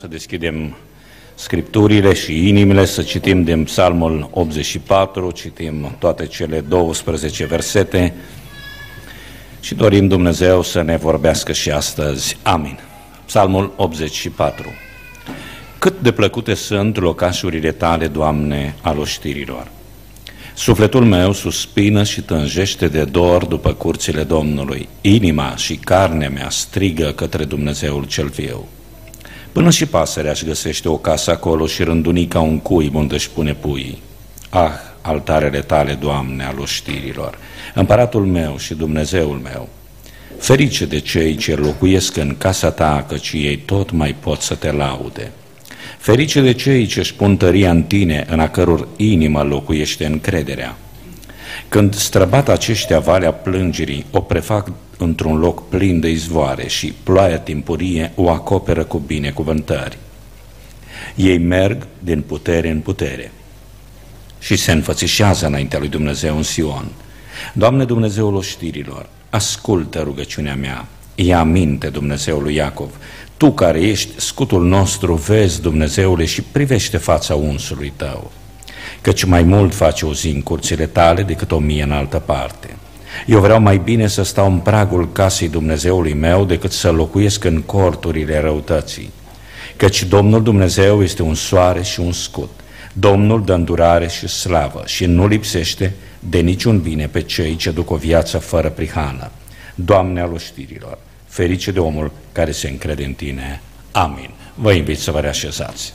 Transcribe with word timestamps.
Să 0.00 0.06
deschidem 0.06 0.76
scripturile 1.34 2.14
și 2.14 2.48
inimile, 2.48 2.84
să 2.84 3.02
citim 3.02 3.44
din 3.44 3.64
Psalmul 3.64 4.28
84, 4.32 5.30
citim 5.30 5.96
toate 5.98 6.26
cele 6.26 6.60
12 6.60 7.44
versete 7.44 8.14
și 9.60 9.74
dorim 9.74 10.08
Dumnezeu 10.08 10.62
să 10.62 10.82
ne 10.82 10.96
vorbească 10.96 11.52
și 11.52 11.70
astăzi. 11.70 12.36
Amin. 12.42 12.78
Psalmul 13.26 13.72
84. 13.76 14.66
Cât 15.78 16.00
de 16.00 16.12
plăcute 16.12 16.54
sunt 16.54 16.96
locașurile 16.96 17.72
tale, 17.72 18.06
Doamne, 18.06 18.74
al 18.80 18.98
oștirilor. 18.98 19.70
Sufletul 20.54 21.04
meu 21.04 21.32
suspină 21.32 22.02
și 22.02 22.20
tânjește 22.22 22.88
de 22.88 23.04
dor 23.04 23.44
după 23.44 23.72
curțile 23.72 24.22
Domnului. 24.22 24.88
Inima 25.00 25.56
și 25.56 25.76
carnea 25.76 26.30
mea 26.30 26.50
strigă 26.50 27.12
către 27.12 27.44
Dumnezeul 27.44 28.04
cel 28.04 28.26
viu. 28.26 28.68
Până 29.56 29.70
și 29.70 29.86
pasărea 29.86 30.30
își 30.30 30.44
găsește 30.44 30.88
o 30.88 30.96
casă 30.96 31.30
acolo 31.30 31.66
și 31.66 31.82
rânduni 31.82 32.26
ca 32.26 32.40
un 32.40 32.58
cui 32.58 32.90
unde 32.94 33.14
își 33.14 33.30
pune 33.30 33.54
puii. 33.54 34.02
Ah, 34.48 34.70
altarele 35.00 35.60
tale, 35.60 35.92
Doamne, 35.92 36.44
al 36.44 36.58
oștirilor, 36.58 37.38
împăratul 37.74 38.26
meu 38.26 38.58
și 38.58 38.74
Dumnezeul 38.74 39.40
meu, 39.42 39.68
ferice 40.38 40.86
de 40.86 40.98
cei 40.98 41.36
ce 41.36 41.54
locuiesc 41.54 42.16
în 42.16 42.34
casa 42.38 42.70
ta, 42.70 43.04
căci 43.08 43.32
ei 43.32 43.56
tot 43.56 43.90
mai 43.90 44.14
pot 44.20 44.40
să 44.40 44.54
te 44.54 44.72
laude. 44.72 45.32
Ferice 45.98 46.40
de 46.40 46.52
cei 46.52 46.86
ce 46.86 46.98
își 46.98 47.14
pun 47.14 47.36
tăria 47.36 47.70
în 47.70 47.82
tine, 47.82 48.26
în 48.30 48.40
a 48.40 48.48
căror 48.48 48.88
inimă 48.96 49.42
locuiește 49.42 50.06
încrederea. 50.06 50.76
Când 51.68 51.94
străbat 51.94 52.48
aceștia 52.48 52.98
valea 52.98 53.32
plângerii, 53.32 54.06
o 54.10 54.20
prefac 54.20 54.70
într-un 54.98 55.38
loc 55.38 55.68
plin 55.68 56.00
de 56.00 56.10
izvoare 56.10 56.68
și 56.68 56.94
ploaia 57.02 57.38
timpurie 57.38 58.12
o 58.14 58.30
acoperă 58.30 58.84
cu 58.84 58.98
binecuvântări. 58.98 59.98
Ei 61.14 61.38
merg 61.38 61.86
din 61.98 62.20
putere 62.20 62.70
în 62.70 62.80
putere 62.80 63.32
și 64.38 64.56
se 64.56 64.72
înfățișează 64.72 65.46
înaintea 65.46 65.78
lui 65.78 65.88
Dumnezeu 65.88 66.36
în 66.36 66.42
Sion. 66.42 66.86
Doamne 67.52 67.84
Dumnezeul 67.84 68.34
oștirilor, 68.34 69.08
ascultă 69.30 70.00
rugăciunea 70.00 70.54
mea, 70.54 70.86
ia 71.14 71.42
minte 71.42 71.88
Dumnezeului 71.88 72.54
Iacov, 72.54 72.90
Tu 73.36 73.52
care 73.52 73.80
ești 73.80 74.20
scutul 74.20 74.64
nostru, 74.64 75.14
vezi 75.14 75.60
Dumnezeule 75.60 76.24
și 76.24 76.42
privește 76.42 76.96
fața 76.96 77.34
unsului 77.34 77.92
Tău, 77.96 78.30
căci 79.00 79.24
mai 79.24 79.42
mult 79.42 79.74
face 79.74 80.06
o 80.06 80.14
zi 80.14 80.28
în 80.28 80.42
curțile 80.42 80.86
Tale 80.86 81.22
decât 81.22 81.52
o 81.52 81.58
mie 81.58 81.82
în 81.82 81.92
altă 81.92 82.18
parte. 82.18 82.76
Eu 83.26 83.40
vreau 83.40 83.60
mai 83.60 83.78
bine 83.78 84.06
să 84.06 84.22
stau 84.22 84.46
în 84.46 84.58
pragul 84.58 85.12
casei 85.12 85.48
Dumnezeului 85.48 86.14
meu 86.14 86.44
decât 86.44 86.72
să 86.72 86.90
locuiesc 86.90 87.44
în 87.44 87.62
corturile 87.62 88.40
răutății. 88.40 89.12
Căci 89.76 90.04
Domnul 90.04 90.42
Dumnezeu 90.42 91.02
este 91.02 91.22
un 91.22 91.34
soare 91.34 91.82
și 91.82 92.00
un 92.00 92.12
scut. 92.12 92.50
Domnul 92.92 93.44
dă 93.44 93.52
îndurare 93.52 94.08
și 94.08 94.28
slavă 94.28 94.82
și 94.86 95.04
nu 95.04 95.26
lipsește 95.26 95.94
de 96.18 96.38
niciun 96.38 96.80
bine 96.80 97.06
pe 97.06 97.22
cei 97.22 97.56
ce 97.56 97.70
duc 97.70 97.90
o 97.90 97.96
viață 97.96 98.38
fără 98.38 98.70
prihană. 98.70 99.30
Doamne 99.74 100.20
al 100.20 100.32
oștirilor, 100.32 100.98
ferice 101.26 101.70
de 101.70 101.78
omul 101.78 102.12
care 102.32 102.50
se 102.50 102.68
încrede 102.68 103.04
în 103.04 103.12
Tine. 103.12 103.60
Amin. 103.92 104.30
Vă 104.54 104.72
invit 104.72 104.98
să 104.98 105.10
vă 105.10 105.20
reașezați. 105.20 105.92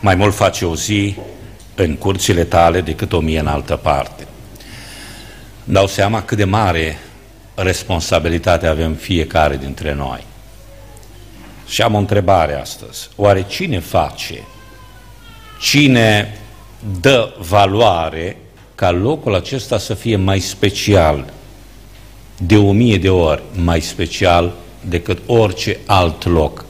Mai 0.00 0.14
mult 0.14 0.34
face 0.34 0.64
o 0.64 0.74
zi 0.74 1.16
în 1.82 1.96
curțile 1.96 2.44
tale 2.44 2.80
decât 2.80 3.12
o 3.12 3.20
mie 3.20 3.38
în 3.38 3.46
altă 3.46 3.76
parte. 3.76 4.26
Îmi 5.64 5.74
dau 5.74 5.86
seama 5.86 6.22
cât 6.22 6.36
de 6.36 6.44
mare 6.44 6.98
responsabilitate 7.54 8.66
avem 8.66 8.94
fiecare 8.94 9.56
dintre 9.56 9.94
noi. 9.94 10.24
Și 11.66 11.82
am 11.82 11.94
o 11.94 11.98
întrebare 11.98 12.60
astăzi. 12.60 13.08
Oare 13.16 13.44
cine 13.48 13.78
face, 13.78 14.42
cine 15.60 16.38
dă 17.00 17.34
valoare 17.38 18.36
ca 18.74 18.90
locul 18.90 19.34
acesta 19.34 19.78
să 19.78 19.94
fie 19.94 20.16
mai 20.16 20.38
special, 20.38 21.32
de 22.36 22.56
o 22.56 22.72
mie 22.72 22.98
de 22.98 23.10
ori 23.10 23.42
mai 23.52 23.80
special 23.80 24.52
decât 24.80 25.18
orice 25.26 25.78
alt 25.86 26.24
loc 26.24 26.64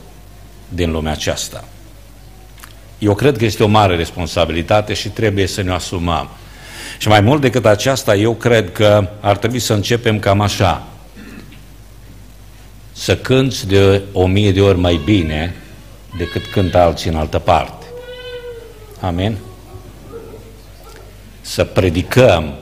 din 0.68 0.90
lumea 0.90 1.12
aceasta? 1.12 1.64
Eu 2.98 3.14
cred 3.14 3.36
că 3.36 3.44
este 3.44 3.62
o 3.62 3.66
mare 3.66 3.96
responsabilitate 3.96 4.94
și 4.94 5.08
trebuie 5.08 5.46
să 5.46 5.62
ne 5.62 5.72
asumăm. 5.72 6.28
Și 6.98 7.08
mai 7.08 7.20
mult 7.20 7.40
decât 7.40 7.66
aceasta, 7.66 8.14
eu 8.14 8.34
cred 8.34 8.72
că 8.72 9.08
ar 9.20 9.36
trebui 9.36 9.58
să 9.58 9.72
începem 9.72 10.18
cam 10.18 10.40
așa. 10.40 10.86
Să 12.92 13.16
cânți 13.16 13.66
de 13.66 14.02
o 14.12 14.26
mie 14.26 14.52
de 14.52 14.60
ori 14.60 14.78
mai 14.78 15.00
bine 15.04 15.54
decât 16.16 16.46
cântă 16.46 16.78
alții 16.78 17.10
în 17.10 17.16
altă 17.16 17.38
parte. 17.38 17.86
Amin? 19.00 19.36
Să 21.40 21.64
predicăm 21.64 22.54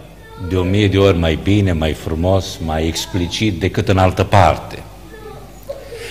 de 0.48 0.56
o 0.56 0.62
mie 0.62 0.88
de 0.88 0.98
ori 0.98 1.16
mai 1.16 1.38
bine, 1.42 1.72
mai 1.72 1.92
frumos, 1.92 2.58
mai 2.64 2.86
explicit 2.86 3.60
decât 3.60 3.88
în 3.88 3.98
altă 3.98 4.24
parte. 4.24 4.82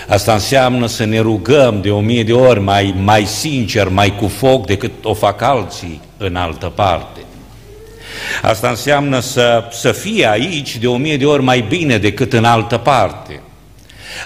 Asta 0.08 0.34
înseamnă 0.34 0.86
să 0.86 1.06
ne 1.06 1.20
rugăm 1.20 1.82
de 1.82 1.92
o 1.92 2.00
mie 2.00 2.24
de 2.24 2.34
ori 2.34 2.60
mai, 2.60 2.96
mai 2.98 3.26
sincer, 3.26 3.88
mai 3.88 4.16
cu 4.16 4.28
foc 4.28 4.66
decât 4.66 4.92
o 5.04 5.14
fac 5.14 5.42
alții 5.42 6.02
în 6.18 6.36
altă 6.36 6.66
parte. 6.76 7.20
Asta 8.42 8.70
înseamnă 8.70 9.20
să, 9.20 9.64
să 9.72 9.92
fie 9.92 10.30
aici 10.30 10.78
de 10.78 10.88
o 10.88 10.98
mie 10.98 11.18
de 11.18 11.26
ori 11.26 11.44
mai 11.44 11.66
bine 11.70 11.98
decât 11.98 12.34
în 12.34 12.44
altă 12.44 12.78
parte. 12.78 13.42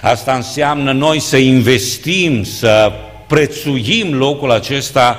Asta 0.02 0.34
înseamnă 0.34 0.92
noi 0.92 1.20
să 1.20 1.36
investim, 1.36 2.44
să 2.44 2.92
prețuim 3.26 4.14
locul 4.14 4.50
acesta 4.50 5.18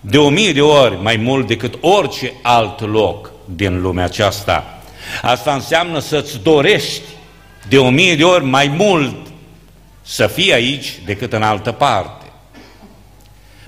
de 0.00 0.18
o 0.18 0.28
mie 0.28 0.52
de 0.52 0.60
ori 0.60 0.98
mai 1.02 1.16
mult 1.16 1.46
decât 1.46 1.74
orice 1.80 2.32
alt 2.42 2.80
loc 2.80 3.30
din 3.44 3.80
lumea 3.80 4.04
aceasta. 4.04 4.80
Asta 5.22 5.52
înseamnă 5.52 5.98
să-ți 5.98 6.38
dorești 6.42 7.02
de 7.68 7.78
o 7.78 7.90
mie 7.90 8.16
de 8.16 8.24
ori 8.24 8.44
mai 8.44 8.74
mult 8.76 9.16
să 10.02 10.26
fii 10.26 10.52
aici 10.52 10.98
decât 11.04 11.32
în 11.32 11.42
altă 11.42 11.72
parte. 11.72 12.26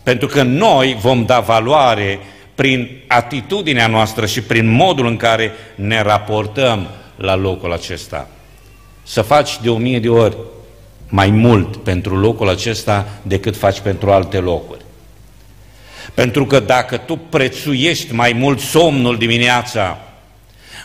Pentru 0.02 0.26
că 0.26 0.42
noi 0.42 0.96
vom 1.00 1.24
da 1.24 1.40
valoare 1.40 2.18
prin 2.54 3.00
atitudinea 3.06 3.86
noastră 3.86 4.26
și 4.26 4.40
prin 4.40 4.66
modul 4.66 5.06
în 5.06 5.16
care 5.16 5.52
ne 5.74 6.02
raportăm 6.02 6.88
la 7.16 7.34
locul 7.34 7.72
acesta. 7.72 8.28
Să 9.02 9.22
faci 9.22 9.60
de 9.60 9.70
o 9.70 9.76
mie 9.76 9.98
de 10.00 10.08
ori 10.08 10.36
mai 11.08 11.30
mult 11.30 11.76
pentru 11.76 12.16
locul 12.16 12.48
acesta 12.48 13.08
decât 13.22 13.56
faci 13.56 13.80
pentru 13.80 14.10
alte 14.10 14.38
locuri. 14.38 14.80
Pentru 16.14 16.46
că 16.46 16.60
dacă 16.60 16.96
tu 16.96 17.16
prețuiești 17.16 18.12
mai 18.14 18.32
mult 18.32 18.60
somnul 18.60 19.16
dimineața, 19.16 19.98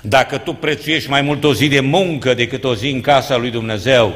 dacă 0.02 0.38
tu 0.38 0.54
prețuiești 0.54 1.10
mai 1.10 1.22
mult 1.22 1.44
o 1.44 1.54
zi 1.54 1.68
de 1.68 1.80
muncă 1.80 2.34
decât 2.34 2.64
o 2.64 2.76
zi 2.76 2.90
în 2.90 3.02
casa 3.02 3.38
lui 3.38 3.50
Dumnezeu, 3.50 4.16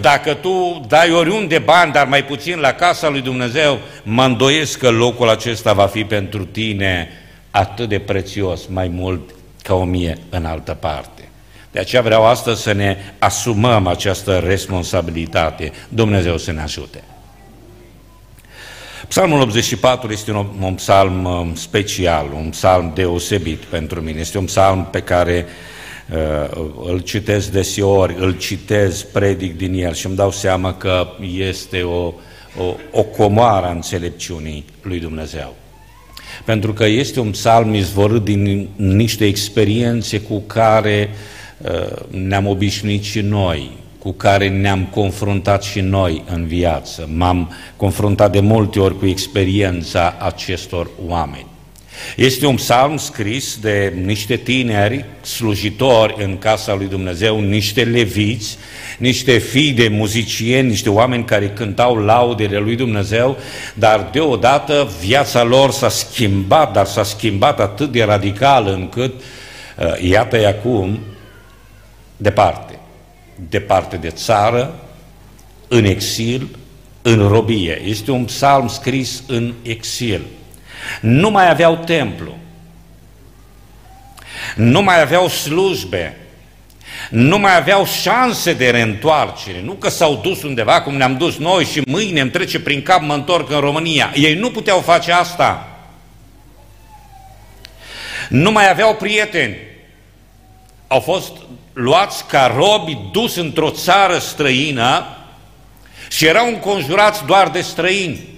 dacă 0.00 0.34
tu 0.34 0.84
dai 0.88 1.10
oriunde 1.10 1.58
bani, 1.58 1.92
dar 1.92 2.06
mai 2.06 2.24
puțin 2.24 2.58
la 2.58 2.72
casa 2.72 3.08
lui 3.08 3.20
Dumnezeu, 3.20 3.78
mă 4.02 4.24
îndoiesc 4.24 4.78
că 4.78 4.90
locul 4.90 5.28
acesta 5.28 5.72
va 5.72 5.86
fi 5.86 6.04
pentru 6.04 6.44
tine 6.44 7.08
atât 7.50 7.88
de 7.88 7.98
prețios, 7.98 8.66
mai 8.66 8.88
mult 8.88 9.30
ca 9.62 9.74
o 9.74 9.84
mie 9.84 10.18
în 10.30 10.44
altă 10.44 10.76
parte. 10.80 11.28
De 11.70 11.78
aceea 11.78 12.02
vreau 12.02 12.26
astăzi 12.26 12.62
să 12.62 12.72
ne 12.72 12.96
asumăm 13.18 13.86
această 13.86 14.38
responsabilitate. 14.38 15.72
Dumnezeu 15.88 16.38
să 16.38 16.52
ne 16.52 16.60
ajute. 16.60 17.02
Psalmul 19.08 19.40
84 19.40 20.12
este 20.12 20.32
un, 20.32 20.46
un 20.60 20.74
psalm 20.74 21.24
um, 21.24 21.54
special, 21.54 22.26
un 22.34 22.48
psalm 22.50 22.92
deosebit 22.94 23.64
pentru 23.64 24.00
mine. 24.00 24.20
Este 24.20 24.38
un 24.38 24.44
psalm 24.44 24.88
pe 24.90 25.00
care 25.00 25.44
uh, 25.46 25.75
îl 26.84 27.00
citesc 27.04 27.50
deseori, 27.50 28.16
îl 28.18 28.38
citez, 28.38 29.02
predic 29.02 29.56
din 29.56 29.74
el 29.74 29.94
și 29.94 30.06
îmi 30.06 30.16
dau 30.16 30.30
seama 30.30 30.74
că 30.74 31.06
este 31.36 31.82
o, 31.82 32.12
o, 32.58 32.74
o 32.90 33.02
comoară 33.02 33.66
a 33.66 33.70
înțelepciunii 33.70 34.64
lui 34.82 34.98
Dumnezeu. 34.98 35.54
Pentru 36.44 36.72
că 36.72 36.84
este 36.84 37.20
un 37.20 37.30
psalm 37.30 37.74
izvorât 37.74 38.24
din 38.24 38.68
niște 38.76 39.26
experiențe 39.26 40.20
cu 40.20 40.38
care 40.40 41.10
uh, 41.58 41.96
ne-am 42.10 42.46
obișnuit 42.46 43.02
și 43.02 43.20
noi, 43.20 43.70
cu 43.98 44.12
care 44.12 44.48
ne-am 44.48 44.84
confruntat 44.84 45.62
și 45.62 45.80
noi 45.80 46.24
în 46.30 46.46
viață. 46.46 47.08
M-am 47.14 47.52
confruntat 47.76 48.32
de 48.32 48.40
multe 48.40 48.80
ori 48.80 48.98
cu 48.98 49.06
experiența 49.06 50.16
acestor 50.18 50.90
oameni. 51.06 51.55
Este 52.16 52.46
un 52.46 52.54
psalm 52.54 52.96
scris 52.96 53.58
de 53.60 53.92
niște 54.04 54.36
tineri 54.36 55.04
slujitori 55.20 56.24
în 56.24 56.38
casa 56.38 56.74
lui 56.74 56.86
Dumnezeu, 56.86 57.40
niște 57.40 57.84
leviți, 57.84 58.58
niște 58.98 59.38
fii 59.38 59.72
de 59.72 59.88
muzicieni, 59.88 60.68
niște 60.68 60.90
oameni 60.90 61.24
care 61.24 61.48
cântau 61.48 61.96
laudele 61.96 62.58
lui 62.58 62.76
Dumnezeu, 62.76 63.36
dar 63.74 64.08
deodată 64.12 64.90
viața 65.00 65.42
lor 65.42 65.70
s-a 65.70 65.88
schimbat, 65.88 66.72
dar 66.72 66.86
s-a 66.86 67.02
schimbat 67.02 67.60
atât 67.60 67.92
de 67.92 68.02
radical 68.02 68.66
încât, 68.66 69.12
uh, 69.78 70.02
iată-i 70.02 70.46
acum, 70.46 70.98
departe 72.16 72.76
departe 73.48 73.96
de 73.96 74.10
țară, 74.10 74.74
în 75.68 75.84
exil, 75.84 76.48
în 77.02 77.28
robie. 77.28 77.82
Este 77.84 78.10
un 78.10 78.24
psalm 78.24 78.68
scris 78.68 79.22
în 79.26 79.54
exil. 79.62 80.22
Nu 81.00 81.30
mai 81.30 81.50
aveau 81.50 81.76
templu, 81.76 82.36
nu 84.54 84.82
mai 84.82 85.00
aveau 85.00 85.28
slujbe, 85.28 86.16
nu 87.10 87.38
mai 87.38 87.56
aveau 87.56 87.86
șanse 87.86 88.52
de 88.52 88.70
reîntoarcere, 88.70 89.60
nu 89.62 89.72
că 89.72 89.88
s-au 89.88 90.20
dus 90.22 90.42
undeva 90.42 90.80
cum 90.80 90.96
ne-am 90.96 91.16
dus 91.16 91.36
noi 91.36 91.64
și 91.64 91.82
mâine 91.86 92.20
îmi 92.20 92.30
trece 92.30 92.60
prin 92.60 92.82
cap, 92.82 93.02
mă 93.02 93.14
întorc 93.14 93.50
în 93.50 93.60
România. 93.60 94.12
Ei 94.14 94.34
nu 94.34 94.50
puteau 94.50 94.80
face 94.80 95.12
asta. 95.12 95.68
Nu 98.28 98.50
mai 98.50 98.70
aveau 98.70 98.94
prieteni. 98.94 99.56
Au 100.86 101.00
fost 101.00 101.32
luați 101.72 102.26
ca 102.26 102.54
robi, 102.56 102.98
dus 103.12 103.36
într-o 103.36 103.70
țară 103.70 104.18
străină 104.18 105.06
și 106.10 106.26
erau 106.26 106.46
înconjurați 106.46 107.24
doar 107.24 107.48
de 107.48 107.60
străini. 107.60 108.35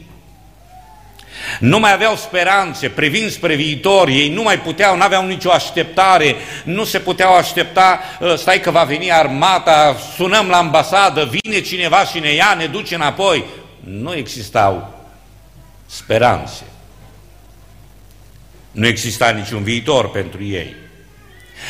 Nu 1.59 1.79
mai 1.79 1.93
aveau 1.93 2.17
speranțe, 2.17 2.89
privind 2.89 3.31
spre 3.31 3.55
viitor, 3.55 4.09
ei 4.09 4.29
nu 4.29 4.43
mai 4.43 4.61
puteau, 4.61 4.97
nu 4.97 5.03
aveau 5.03 5.27
nicio 5.27 5.51
așteptare, 5.51 6.37
nu 6.65 6.85
se 6.85 6.99
puteau 6.99 7.35
aștepta, 7.35 8.01
ă, 8.21 8.37
stai 8.37 8.61
că 8.61 8.71
va 8.71 8.85
veni 8.85 9.13
armata, 9.13 9.97
sunăm 10.17 10.49
la 10.49 10.57
ambasadă, 10.57 11.31
vine 11.43 11.61
cineva 11.61 12.05
și 12.05 12.19
ne 12.19 12.33
ia, 12.33 12.55
ne 12.59 12.67
duce 12.67 12.95
înapoi. 12.95 13.45
Nu 13.81 14.15
existau 14.15 14.95
speranțe. 15.87 16.63
Nu 18.71 18.87
exista 18.87 19.31
niciun 19.31 19.63
viitor 19.63 20.11
pentru 20.11 20.45
ei. 20.45 20.75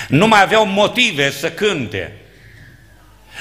Nu 0.09 0.27
mai 0.27 0.43
aveau 0.43 0.67
motive 0.67 1.31
să 1.31 1.51
cânte. 1.51 2.13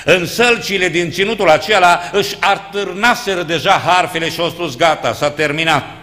În 0.06 0.26
sălcile 0.26 0.90
din 0.90 1.12
ținutul 1.12 1.50
acela 1.50 2.10
își 2.12 2.36
artârnaseră 2.40 3.44
deja 3.44 3.72
harfele 3.72 4.30
și 4.30 4.40
au 4.40 4.50
spus 4.50 4.76
gata, 4.76 5.14
s-a 5.14 5.32
terminat. 5.32 5.97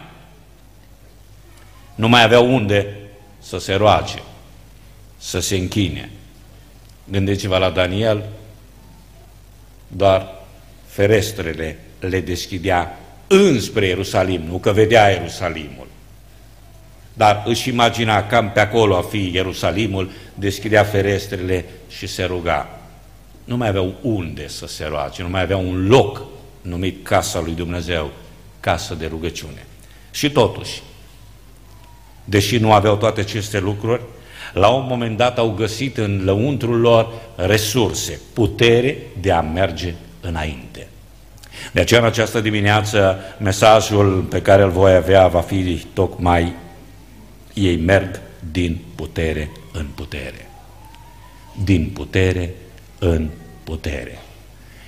Nu 1.95 2.09
mai 2.09 2.23
aveau 2.23 2.55
unde 2.55 2.97
să 3.39 3.59
se 3.59 3.75
roage, 3.75 4.23
să 5.19 5.41
se 5.41 5.57
închine. 5.57 6.11
Gândiți-vă 7.11 7.57
la 7.57 7.71
Daniel, 7.71 8.25
doar 9.89 10.35
ferestrele 10.87 11.79
le 11.99 12.21
deschidea 12.21 12.99
înspre 13.27 13.87
Ierusalim, 13.87 14.43
nu 14.43 14.59
că 14.59 14.73
vedea 14.73 15.09
Ierusalimul. 15.09 15.87
Dar 17.13 17.43
își 17.47 17.69
imagina 17.69 18.27
cam 18.27 18.51
pe 18.51 18.61
acolo 18.61 18.97
a 18.97 19.03
fi 19.03 19.31
Ierusalimul, 19.33 20.11
deschidea 20.35 20.85
ferestrele 20.85 21.65
și 21.89 22.07
se 22.07 22.25
ruga. 22.25 22.79
Nu 23.45 23.57
mai 23.57 23.69
aveau 23.69 23.95
unde 24.03 24.49
să 24.49 24.67
se 24.67 24.85
roage, 24.85 25.23
nu 25.23 25.29
mai 25.29 25.43
avea 25.43 25.57
un 25.57 25.87
loc 25.87 26.23
numit 26.63 27.05
Casa 27.05 27.41
lui 27.41 27.53
Dumnezeu, 27.53 28.11
casă 28.61 28.95
de 28.95 29.07
rugăciune. 29.07 29.67
Și 30.11 30.31
totuși, 30.31 30.83
deși 32.25 32.57
nu 32.57 32.73
aveau 32.73 32.97
toate 32.97 33.21
aceste 33.21 33.59
lucruri, 33.59 34.01
la 34.53 34.69
un 34.69 34.87
moment 34.89 35.17
dat 35.17 35.39
au 35.39 35.51
găsit 35.51 35.97
în 35.97 36.21
lăuntrul 36.25 36.81
lor 36.81 37.13
resurse, 37.37 38.21
putere 38.33 38.97
de 39.21 39.33
a 39.33 39.41
merge 39.41 39.95
înainte. 40.21 40.87
De 41.73 41.81
aceea, 41.81 42.01
în 42.01 42.07
această 42.07 42.41
dimineață, 42.41 43.19
mesajul 43.39 44.21
pe 44.31 44.43
care 44.43 44.63
îl 44.63 44.71
voi 44.71 44.95
avea 44.95 45.27
va 45.27 45.41
fi 45.41 45.87
tocmai 45.93 46.53
ei 47.55 47.77
merg 47.77 48.21
din 48.53 48.81
putere 48.95 49.51
în 49.73 49.87
putere. 49.95 50.51
Din 51.65 51.91
putere 51.95 52.55
în 52.99 53.29
putere. 53.65 54.19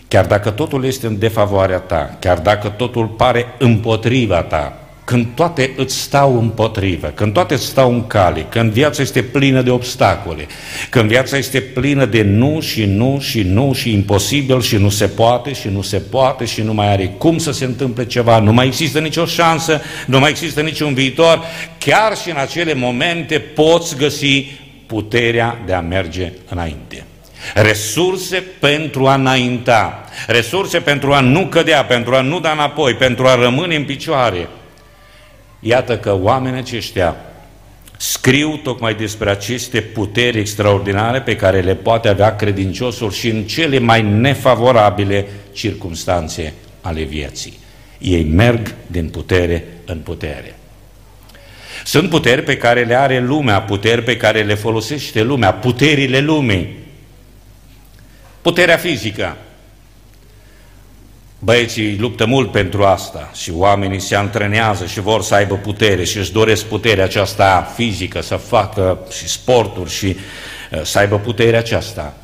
Chiar 0.08 0.26
dacă 0.26 0.50
totul 0.50 0.84
este 0.84 1.06
în 1.06 1.18
defavoarea 1.18 1.78
ta, 1.78 2.16
chiar 2.20 2.38
dacă 2.38 2.68
totul 2.68 3.06
pare 3.06 3.46
împotriva 3.58 4.42
ta, 4.42 4.85
când 5.06 5.26
toate 5.34 5.72
îți 5.76 6.00
stau 6.00 6.38
împotrivă, 6.38 7.06
când 7.06 7.32
toate 7.32 7.54
îți 7.54 7.64
stau 7.64 7.92
în 7.92 8.06
cale, 8.06 8.46
când 8.48 8.72
viața 8.72 9.02
este 9.02 9.22
plină 9.22 9.62
de 9.62 9.70
obstacole, 9.70 10.46
când 10.90 11.08
viața 11.08 11.36
este 11.36 11.60
plină 11.60 12.04
de 12.04 12.22
nu 12.22 12.60
și 12.60 12.84
nu 12.84 13.18
și 13.20 13.42
nu 13.42 13.72
și 13.72 13.92
imposibil 13.92 14.60
și 14.60 14.76
nu 14.76 14.88
se 14.88 15.06
poate 15.06 15.52
și 15.52 15.68
nu 15.68 15.82
se 15.82 15.98
poate 15.98 16.44
și 16.44 16.62
nu 16.62 16.74
mai 16.74 16.92
are 16.92 17.06
cum 17.18 17.38
să 17.38 17.52
se 17.52 17.64
întâmple 17.64 18.06
ceva, 18.06 18.38
nu 18.38 18.52
mai 18.52 18.66
există 18.66 18.98
nicio 18.98 19.24
șansă, 19.24 19.80
nu 20.06 20.18
mai 20.18 20.30
există 20.30 20.60
niciun 20.60 20.94
viitor, 20.94 21.42
chiar 21.78 22.16
și 22.16 22.30
în 22.30 22.36
acele 22.36 22.74
momente 22.74 23.38
poți 23.38 23.96
găsi 23.96 24.44
puterea 24.86 25.62
de 25.66 25.72
a 25.72 25.80
merge 25.80 26.32
înainte. 26.48 27.04
Resurse 27.54 28.42
pentru 28.60 29.06
a 29.06 29.14
înainta, 29.14 30.04
resurse 30.26 30.78
pentru 30.78 31.12
a 31.12 31.20
nu 31.20 31.46
cădea, 31.46 31.84
pentru 31.84 32.14
a 32.14 32.20
nu 32.20 32.40
da 32.40 32.50
înapoi, 32.50 32.94
pentru 32.94 33.26
a 33.26 33.34
rămâne 33.34 33.76
în 33.76 33.84
picioare, 33.84 34.48
Iată 35.68 35.98
că 35.98 36.18
oamenii 36.20 36.58
aceștia 36.58 37.16
scriu 37.96 38.56
tocmai 38.56 38.94
despre 38.94 39.30
aceste 39.30 39.80
puteri 39.80 40.38
extraordinare 40.38 41.20
pe 41.20 41.36
care 41.36 41.60
le 41.60 41.74
poate 41.74 42.08
avea 42.08 42.36
credinciosul 42.36 43.10
și 43.10 43.28
în 43.28 43.42
cele 43.42 43.78
mai 43.78 44.02
nefavorabile 44.02 45.26
circumstanțe 45.52 46.52
ale 46.80 47.02
vieții. 47.02 47.58
Ei 47.98 48.24
merg 48.24 48.74
din 48.86 49.08
putere 49.08 49.64
în 49.84 49.98
putere. 49.98 50.58
Sunt 51.84 52.08
puteri 52.08 52.42
pe 52.42 52.56
care 52.56 52.84
le 52.84 52.94
are 52.94 53.20
lumea, 53.20 53.62
puteri 53.62 54.02
pe 54.02 54.16
care 54.16 54.42
le 54.42 54.54
folosește 54.54 55.22
lumea, 55.22 55.52
puterile 55.52 56.18
lumii. 56.18 56.78
Puterea 58.42 58.76
fizică, 58.76 59.36
Băieții 61.46 61.98
luptă 61.98 62.26
mult 62.26 62.50
pentru 62.50 62.84
asta 62.84 63.30
și 63.34 63.50
oamenii 63.54 64.00
se 64.00 64.14
antrenează 64.14 64.86
și 64.86 65.00
vor 65.00 65.22
să 65.22 65.34
aibă 65.34 65.54
putere 65.54 66.04
și 66.04 66.18
își 66.18 66.32
doresc 66.32 66.64
puterea 66.64 67.04
aceasta 67.04 67.72
fizică, 67.74 68.22
să 68.22 68.36
facă 68.36 68.98
și 69.10 69.28
sporturi 69.28 69.90
și 69.90 70.06
uh, 70.06 70.82
să 70.82 70.98
aibă 70.98 71.18
puterea 71.18 71.58
aceasta. 71.58 72.14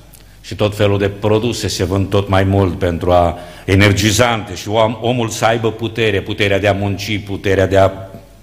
Și 0.41 0.55
tot 0.55 0.77
felul 0.77 0.99
de 0.99 1.09
produse 1.09 1.69
se 1.69 1.85
vând 1.85 2.09
tot 2.09 2.29
mai 2.29 2.45
mult 2.45 2.79
pentru 2.79 3.13
a 3.13 3.39
energizante 3.65 4.55
și 4.55 4.69
om, 4.69 4.99
omul 5.01 5.29
să 5.29 5.45
aibă 5.45 5.73
putere, 5.73 6.21
puterea 6.21 6.59
de 6.59 6.69
a 6.69 6.73
munci, 6.73 7.21
puterea 7.27 7.67
de 7.67 7.79
a 7.79 7.91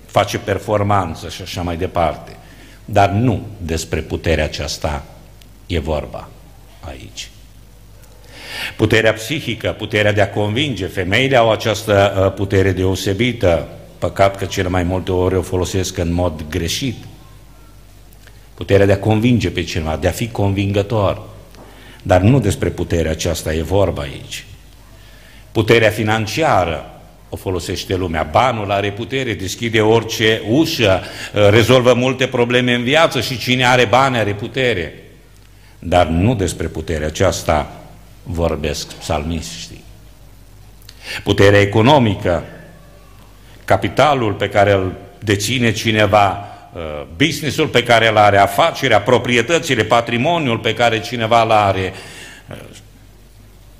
face 0.06 0.38
performanță 0.38 1.30
și 1.30 1.42
așa 1.42 1.62
mai 1.62 1.78
departe. 1.78 2.36
Dar 2.86 3.10
nu 3.10 3.42
despre 3.58 4.00
puterea 4.00 4.44
aceasta 4.44 5.04
e 5.68 5.80
vorba 5.80 6.28
aici. 6.80 7.30
Puterea 8.76 9.14
psihică, 9.14 9.76
puterea 9.78 10.14
de 10.14 10.22
a 10.22 10.30
convinge, 10.30 10.86
femeile 10.86 11.36
au 11.36 11.52
această 11.52 12.24
uh, 12.26 12.34
putere 12.34 12.72
deosebită, 12.72 13.68
păcat 13.98 14.38
că 14.38 14.46
cele 14.46 14.68
mai 14.68 14.84
multe 14.84 15.12
ori 15.12 15.36
o 15.36 15.42
folosesc 15.42 15.98
în 15.98 16.14
mod 16.14 16.46
greșit. 16.50 16.96
Puterea 18.54 18.86
de 18.86 18.92
a 18.92 19.00
convinge 19.00 19.50
pe 19.50 19.64
cineva, 19.64 19.98
de 20.02 20.08
a 20.08 20.12
fi 20.12 20.28
convingător. 20.28 21.22
Dar 22.04 22.22
nu 22.22 22.40
despre 22.40 22.70
puterea 22.70 23.12
aceasta 23.12 23.54
e 23.54 23.62
vorba 23.62 24.02
aici. 24.02 24.46
Puterea 25.52 25.90
financiară 25.90 26.94
o 27.30 27.36
folosește 27.36 27.96
lumea. 27.96 28.24
Banul 28.24 28.72
are 28.72 28.92
putere, 28.92 29.34
deschide 29.34 29.82
orice 29.82 30.42
ușă, 30.50 31.02
uh, 31.34 31.50
rezolvă 31.50 31.94
multe 31.94 32.28
probleme 32.28 32.74
în 32.74 32.84
viață 32.84 33.22
și 33.22 33.38
cine 33.38 33.66
are 33.66 33.86
bani 33.86 34.18
are 34.18 34.34
putere. 34.34 35.04
Dar 35.80 36.08
nu 36.08 36.36
despre 36.36 36.68
puterea 36.68 37.08
aceasta 37.08 37.79
vorbesc 38.32 38.94
psalmiștii. 38.94 39.84
Puterea 41.24 41.60
economică, 41.60 42.44
capitalul 43.66 44.34
pe 44.34 44.50
care 44.50 44.72
îl 44.72 44.94
deține 45.20 45.72
cineva, 45.72 46.48
uh, 46.74 46.82
businessul 47.16 47.68
pe 47.68 47.84
care 47.84 48.08
îl 48.08 48.18
are, 48.18 48.38
afacerea, 48.38 49.02
proprietățile, 49.02 49.84
patrimoniul 49.84 50.58
pe 50.58 50.74
care 50.74 51.02
cineva 51.02 51.42
îl 51.42 51.52
are. 51.52 51.94
Uh, 52.50 52.56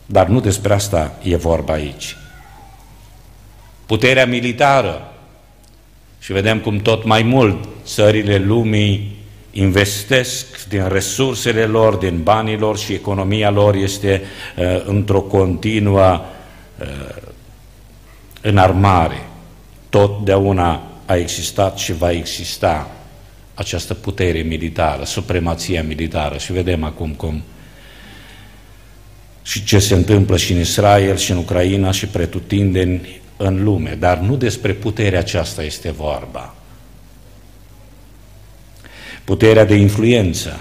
dar 0.06 0.28
nu 0.28 0.40
despre 0.40 0.74
asta 0.74 1.14
e 1.22 1.36
vorba 1.36 1.74
aici. 1.74 2.16
Puterea 3.86 4.26
militară. 4.26 5.14
Și 6.20 6.32
vedem 6.32 6.60
cum 6.60 6.78
tot 6.78 7.04
mai 7.06 7.24
mult 7.24 7.68
țările 7.86 8.38
lumii 8.38 9.19
investesc 9.52 10.68
din 10.68 10.88
resursele 10.88 11.66
lor, 11.66 11.96
din 11.96 12.24
banii 12.24 12.58
lor 12.58 12.78
și 12.78 12.94
economia 12.94 13.50
lor 13.50 13.76
este 13.76 14.22
uh, 14.58 14.82
într-o 14.86 15.22
continuă 15.22 16.22
uh, 16.80 17.16
înarmare. 18.42 19.28
Totdeauna 19.90 20.84
a 21.06 21.16
existat 21.16 21.78
și 21.78 21.94
va 21.94 22.12
exista 22.12 22.92
această 23.54 23.94
putere 23.94 24.40
militară, 24.40 25.04
supremația 25.04 25.84
militară. 25.84 26.38
Și 26.38 26.52
vedem 26.52 26.84
acum 26.84 27.10
cum 27.12 27.44
și 29.42 29.64
ce 29.64 29.80
se 29.80 29.94
întâmplă 29.94 30.38
și 30.38 30.52
în 30.52 30.60
Israel 30.60 31.18
și 31.18 31.32
în 31.32 31.38
Ucraina 31.38 31.92
și 31.92 32.08
pretutindeni 32.08 33.22
în 33.38 33.64
lume, 33.64 33.98
dar 34.00 34.18
nu 34.18 34.36
despre 34.36 34.74
puterea 34.74 35.20
aceasta 35.20 35.64
este 35.64 35.92
vorba 35.92 36.54
puterea 39.30 39.66
de 39.66 39.76
influență, 39.76 40.60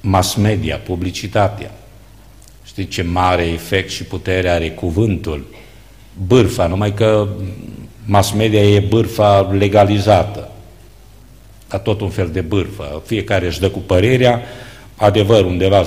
mass 0.00 0.34
media, 0.34 0.76
publicitatea. 0.76 1.70
Știți 2.64 2.88
ce 2.88 3.02
mare 3.02 3.42
efect 3.42 3.90
și 3.90 4.04
putere 4.04 4.48
are 4.48 4.70
cuvântul? 4.70 5.46
Bârfa, 6.26 6.66
numai 6.66 6.94
că 6.94 7.28
mass 8.04 8.30
media 8.30 8.60
e 8.62 8.80
bârfa 8.80 9.40
legalizată. 9.40 10.50
Dar 11.68 11.80
tot 11.80 12.00
un 12.00 12.08
fel 12.08 12.30
de 12.30 12.40
bârfă. 12.40 13.02
Fiecare 13.06 13.46
își 13.46 13.60
dă 13.60 13.70
cu 13.70 13.78
părerea, 13.78 14.42
adevăr 14.96 15.44
undeva 15.44 15.84
10% 15.84 15.86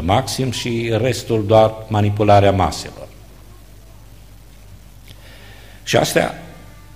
maxim 0.00 0.50
și 0.50 0.92
restul 1.00 1.46
doar 1.46 1.74
manipularea 1.88 2.52
maselor. 2.52 3.08
Și 5.82 5.96
astea 5.96 6.42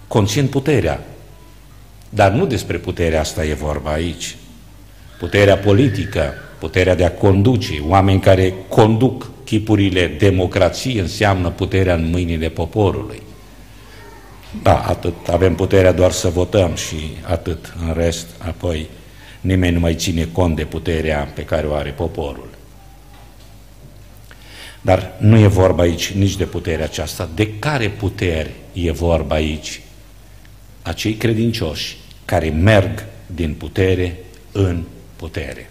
conțin 0.09 0.47
puterea. 0.47 1.04
Dar 2.11 2.33
nu 2.33 2.47
despre 2.47 2.76
puterea 2.76 3.21
asta 3.21 3.45
e 3.45 3.55
vorba 3.55 3.93
aici. 3.93 4.37
Puterea 5.19 5.59
politică, 5.59 6.33
puterea 6.59 6.95
de 6.95 7.05
a 7.05 7.12
conduce, 7.12 7.83
oameni 7.87 8.21
care 8.21 8.55
conduc 8.69 9.31
chipurile 9.45 10.07
democrației 10.07 10.99
înseamnă 10.99 11.50
puterea 11.50 11.95
în 11.95 12.11
mâinile 12.11 12.49
poporului. 12.49 13.23
Da, 14.62 14.81
atât. 14.81 15.29
Avem 15.29 15.55
puterea 15.55 15.93
doar 15.93 16.11
să 16.11 16.29
votăm 16.29 16.75
și 16.75 16.97
atât. 17.23 17.75
În 17.87 17.95
rest, 17.95 18.26
apoi, 18.38 18.88
nimeni 19.40 19.75
nu 19.75 19.81
mai 19.81 19.95
ține 19.95 20.29
cont 20.33 20.57
de 20.57 20.64
puterea 20.64 21.33
pe 21.35 21.45
care 21.45 21.67
o 21.67 21.75
are 21.75 21.90
poporul. 21.90 22.49
Dar 24.81 25.12
nu 25.19 25.38
e 25.38 25.47
vorba 25.47 25.83
aici 25.83 26.11
nici 26.11 26.37
de 26.37 26.45
puterea 26.45 26.85
aceasta. 26.85 27.29
De 27.35 27.52
care 27.59 27.88
puteri 27.88 28.50
e 28.73 28.90
vorba 28.90 29.35
aici? 29.35 29.81
Acei 30.83 31.14
credincioși 31.14 31.97
care 32.30 32.49
merg 32.49 33.04
din 33.26 33.54
putere 33.54 34.16
în 34.52 34.82
putere. 35.16 35.70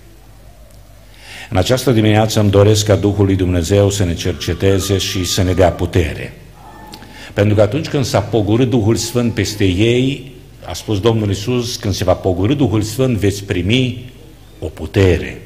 În 1.49 1.57
această 1.57 1.91
dimineață 1.91 2.39
îmi 2.39 2.49
doresc 2.49 2.85
ca 2.85 2.95
Duhul 2.95 3.25
lui 3.25 3.35
Dumnezeu 3.35 3.89
să 3.89 4.03
ne 4.03 4.13
cerceteze 4.13 4.97
și 4.97 5.23
să 5.23 5.41
ne 5.43 5.53
dea 5.53 5.71
putere. 5.71 6.33
Pentru 7.33 7.55
că 7.55 7.61
atunci 7.61 7.87
când 7.87 8.05
s-a 8.05 8.21
pogorât 8.21 8.69
Duhul 8.69 8.95
Sfânt 8.95 9.33
peste 9.33 9.65
ei, 9.65 10.31
a 10.65 10.73
spus 10.73 10.99
Domnul 10.99 11.29
Isus, 11.29 11.75
când 11.75 11.93
se 11.93 12.03
va 12.03 12.13
pogorâ 12.13 12.53
Duhul 12.53 12.81
Sfânt, 12.81 13.17
veți 13.17 13.43
primi 13.43 14.11
o 14.59 14.67
putere. 14.67 15.41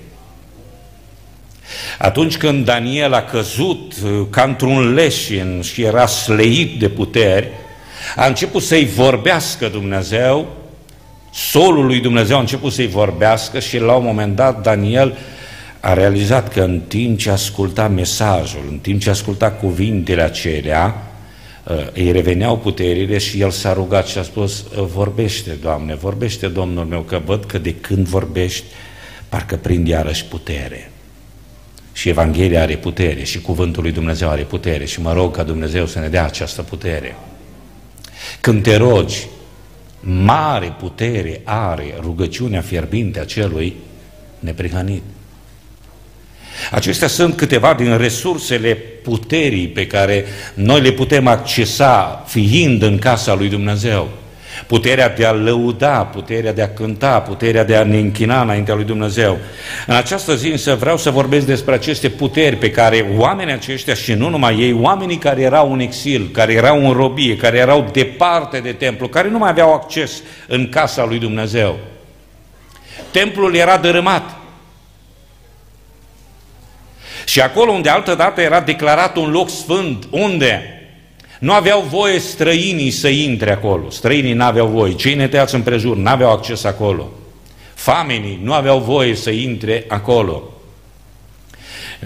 Atunci 1.97 2.37
când 2.37 2.65
Daniel 2.65 3.13
a 3.13 3.23
căzut 3.23 3.93
uh, 4.03 4.25
ca 4.29 4.43
într-un 4.43 4.93
leșin 4.93 5.61
și 5.63 5.81
era 5.81 6.05
sleit 6.05 6.79
de 6.79 6.89
puteri, 6.89 7.47
a 8.15 8.25
început 8.25 8.61
să-i 8.61 8.85
vorbească 8.85 9.67
Dumnezeu, 9.67 10.62
solul 11.33 11.85
lui 11.85 11.99
Dumnezeu 11.99 12.37
a 12.37 12.39
început 12.39 12.71
să-i 12.71 12.87
vorbească 12.87 13.59
și 13.59 13.77
la 13.77 13.93
un 13.93 14.05
moment 14.05 14.35
dat 14.35 14.61
Daniel 14.61 15.17
a 15.79 15.93
realizat 15.93 16.53
că 16.53 16.61
în 16.61 16.81
timp 16.87 17.19
ce 17.19 17.29
asculta 17.29 17.87
mesajul, 17.87 18.63
în 18.69 18.77
timp 18.77 19.01
ce 19.01 19.09
asculta 19.09 19.51
cuvintele 19.51 20.21
acelea, 20.21 21.11
uh, 21.63 21.75
îi 21.93 22.11
reveneau 22.11 22.57
puterile 22.57 23.17
și 23.17 23.41
el 23.41 23.49
s-a 23.49 23.73
rugat 23.73 24.07
și 24.07 24.17
a 24.17 24.23
spus, 24.23 24.59
uh, 24.59 24.85
vorbește, 24.93 25.51
Doamne, 25.61 25.95
vorbește, 25.95 26.47
Domnul 26.47 26.85
meu, 26.85 27.01
că 27.01 27.21
văd 27.25 27.45
că 27.45 27.57
de 27.57 27.73
când 27.73 28.07
vorbești, 28.07 28.63
parcă 29.29 29.55
prind 29.55 29.87
iarăși 29.87 30.25
putere. 30.25 30.91
Și 31.93 32.09
Evanghelia 32.09 32.61
are 32.61 32.75
putere 32.75 33.23
și 33.23 33.41
Cuvântul 33.41 33.83
lui 33.83 33.91
Dumnezeu 33.91 34.29
are 34.29 34.41
putere 34.41 34.85
și 34.85 35.01
mă 35.01 35.13
rog 35.13 35.35
ca 35.35 35.43
Dumnezeu 35.43 35.85
să 35.85 35.99
ne 35.99 36.07
dea 36.07 36.25
această 36.25 36.61
putere. 36.61 37.15
Când 38.41 38.63
te 38.63 38.75
rogi, 38.75 39.27
mare 40.05 40.75
putere 40.79 41.41
are 41.43 41.95
rugăciunea 41.99 42.61
fierbinte 42.61 43.19
a 43.19 43.25
celui 43.25 43.75
neprihănit. 44.39 45.01
Acestea 46.71 47.07
sunt 47.07 47.35
câteva 47.35 47.73
din 47.73 47.97
resursele 47.97 48.73
puterii 49.03 49.67
pe 49.67 49.87
care 49.87 50.25
noi 50.53 50.81
le 50.81 50.91
putem 50.91 51.27
accesa 51.27 52.23
fiind 52.27 52.81
în 52.81 52.97
casa 52.97 53.33
lui 53.33 53.49
Dumnezeu. 53.49 54.09
Puterea 54.73 55.09
de 55.09 55.25
a 55.25 55.31
lăuda, 55.31 56.05
puterea 56.05 56.53
de 56.53 56.61
a 56.61 56.73
cânta, 56.73 57.21
puterea 57.21 57.63
de 57.63 57.75
a 57.75 57.83
ne 57.83 57.97
închina 57.97 58.41
înaintea 58.41 58.75
lui 58.75 58.83
Dumnezeu. 58.83 59.37
În 59.87 59.95
această 59.95 60.35
zi 60.35 60.47
însă 60.47 60.75
vreau 60.75 60.97
să 60.97 61.09
vorbesc 61.09 61.45
despre 61.45 61.73
aceste 61.73 62.09
puteri 62.09 62.55
pe 62.55 62.71
care 62.71 63.13
oamenii 63.17 63.53
aceștia 63.53 63.93
și 63.93 64.13
nu 64.13 64.29
numai 64.29 64.59
ei, 64.59 64.73
oamenii 64.73 65.17
care 65.17 65.41
erau 65.41 65.73
în 65.73 65.79
exil, 65.79 66.29
care 66.31 66.53
erau 66.53 66.87
în 66.87 66.93
robie, 66.93 67.37
care 67.37 67.57
erau 67.57 67.89
departe 67.91 68.59
de 68.59 68.71
templu, 68.71 69.07
care 69.07 69.29
nu 69.29 69.37
mai 69.37 69.49
aveau 69.49 69.73
acces 69.73 70.21
în 70.47 70.69
casa 70.69 71.05
lui 71.05 71.19
Dumnezeu. 71.19 71.79
Templul 73.11 73.55
era 73.55 73.77
dărâmat. 73.77 74.35
Și 77.25 77.41
acolo 77.41 77.71
unde 77.71 77.89
altădată 77.89 78.41
era 78.41 78.61
declarat 78.61 79.15
un 79.15 79.31
loc 79.31 79.49
sfânt, 79.49 80.07
unde 80.09 80.82
nu 81.43 81.53
aveau 81.53 81.81
voie 81.81 82.19
străinii 82.19 82.91
să 82.91 83.07
intre 83.07 83.51
acolo. 83.51 83.89
Străinii 83.89 84.33
nu 84.33 84.43
aveau 84.43 84.67
voie. 84.67 84.93
Cei 84.93 85.13
neteați 85.13 85.55
împrejur 85.55 85.97
nu 85.97 86.09
aveau 86.09 86.31
acces 86.31 86.63
acolo. 86.63 87.09
Famenii 87.73 88.39
nu 88.43 88.53
aveau 88.53 88.79
voie 88.79 89.15
să 89.15 89.29
intre 89.29 89.85
acolo. 89.87 90.43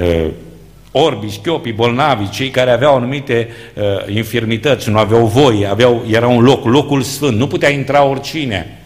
Uh, 0.01 0.27
orbii, 0.91 1.32
schiopii, 1.32 1.72
bolnavi, 1.72 2.29
cei 2.29 2.50
care 2.50 2.72
aveau 2.72 2.96
anumite 2.96 3.50
uh, 3.74 4.15
infirmități, 4.15 4.89
nu 4.89 4.98
aveau 4.98 5.25
voie, 5.25 5.67
aveau, 5.67 6.03
era 6.12 6.27
un 6.27 6.44
loc, 6.44 6.65
locul 6.65 7.01
sfânt, 7.01 7.38
nu 7.38 7.48
putea 7.48 7.70
intra 7.70 8.03
oricine. 8.03 8.76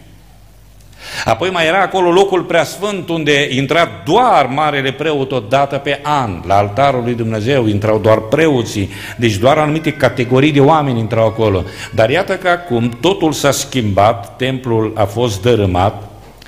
Apoi 1.24 1.50
mai 1.50 1.66
era 1.66 1.80
acolo 1.80 2.10
locul 2.10 2.42
preasfânt 2.42 3.08
unde 3.08 3.48
intra 3.50 3.88
doar 4.04 4.46
marele 4.46 4.92
preot 4.92 5.32
o 5.32 5.40
dată 5.40 5.76
pe 5.76 6.00
an. 6.02 6.42
La 6.46 6.56
altarul 6.56 7.02
lui 7.02 7.14
Dumnezeu 7.14 7.66
intrau 7.66 7.98
doar 7.98 8.18
preoții, 8.18 8.90
deci 9.16 9.36
doar 9.36 9.58
anumite 9.58 9.92
categorii 9.92 10.52
de 10.52 10.60
oameni 10.60 10.98
intrau 10.98 11.26
acolo. 11.26 11.64
Dar 11.94 12.10
iată 12.10 12.36
că 12.36 12.48
acum 12.48 12.88
totul 13.00 13.32
s-a 13.32 13.50
schimbat, 13.50 14.36
templul 14.36 14.92
a 14.94 15.04
fost 15.04 15.42
dărâmat 15.42 16.02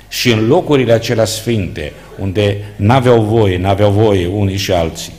și 0.07 0.31
în 0.31 0.47
locurile 0.47 0.93
acelea 0.93 1.25
sfinte, 1.25 1.93
unde 2.19 2.73
n-aveau 2.75 3.21
voie, 3.21 3.57
n-aveau 3.57 3.91
voie 3.91 4.27
unii 4.27 4.57
și 4.57 4.71
alții, 4.71 5.13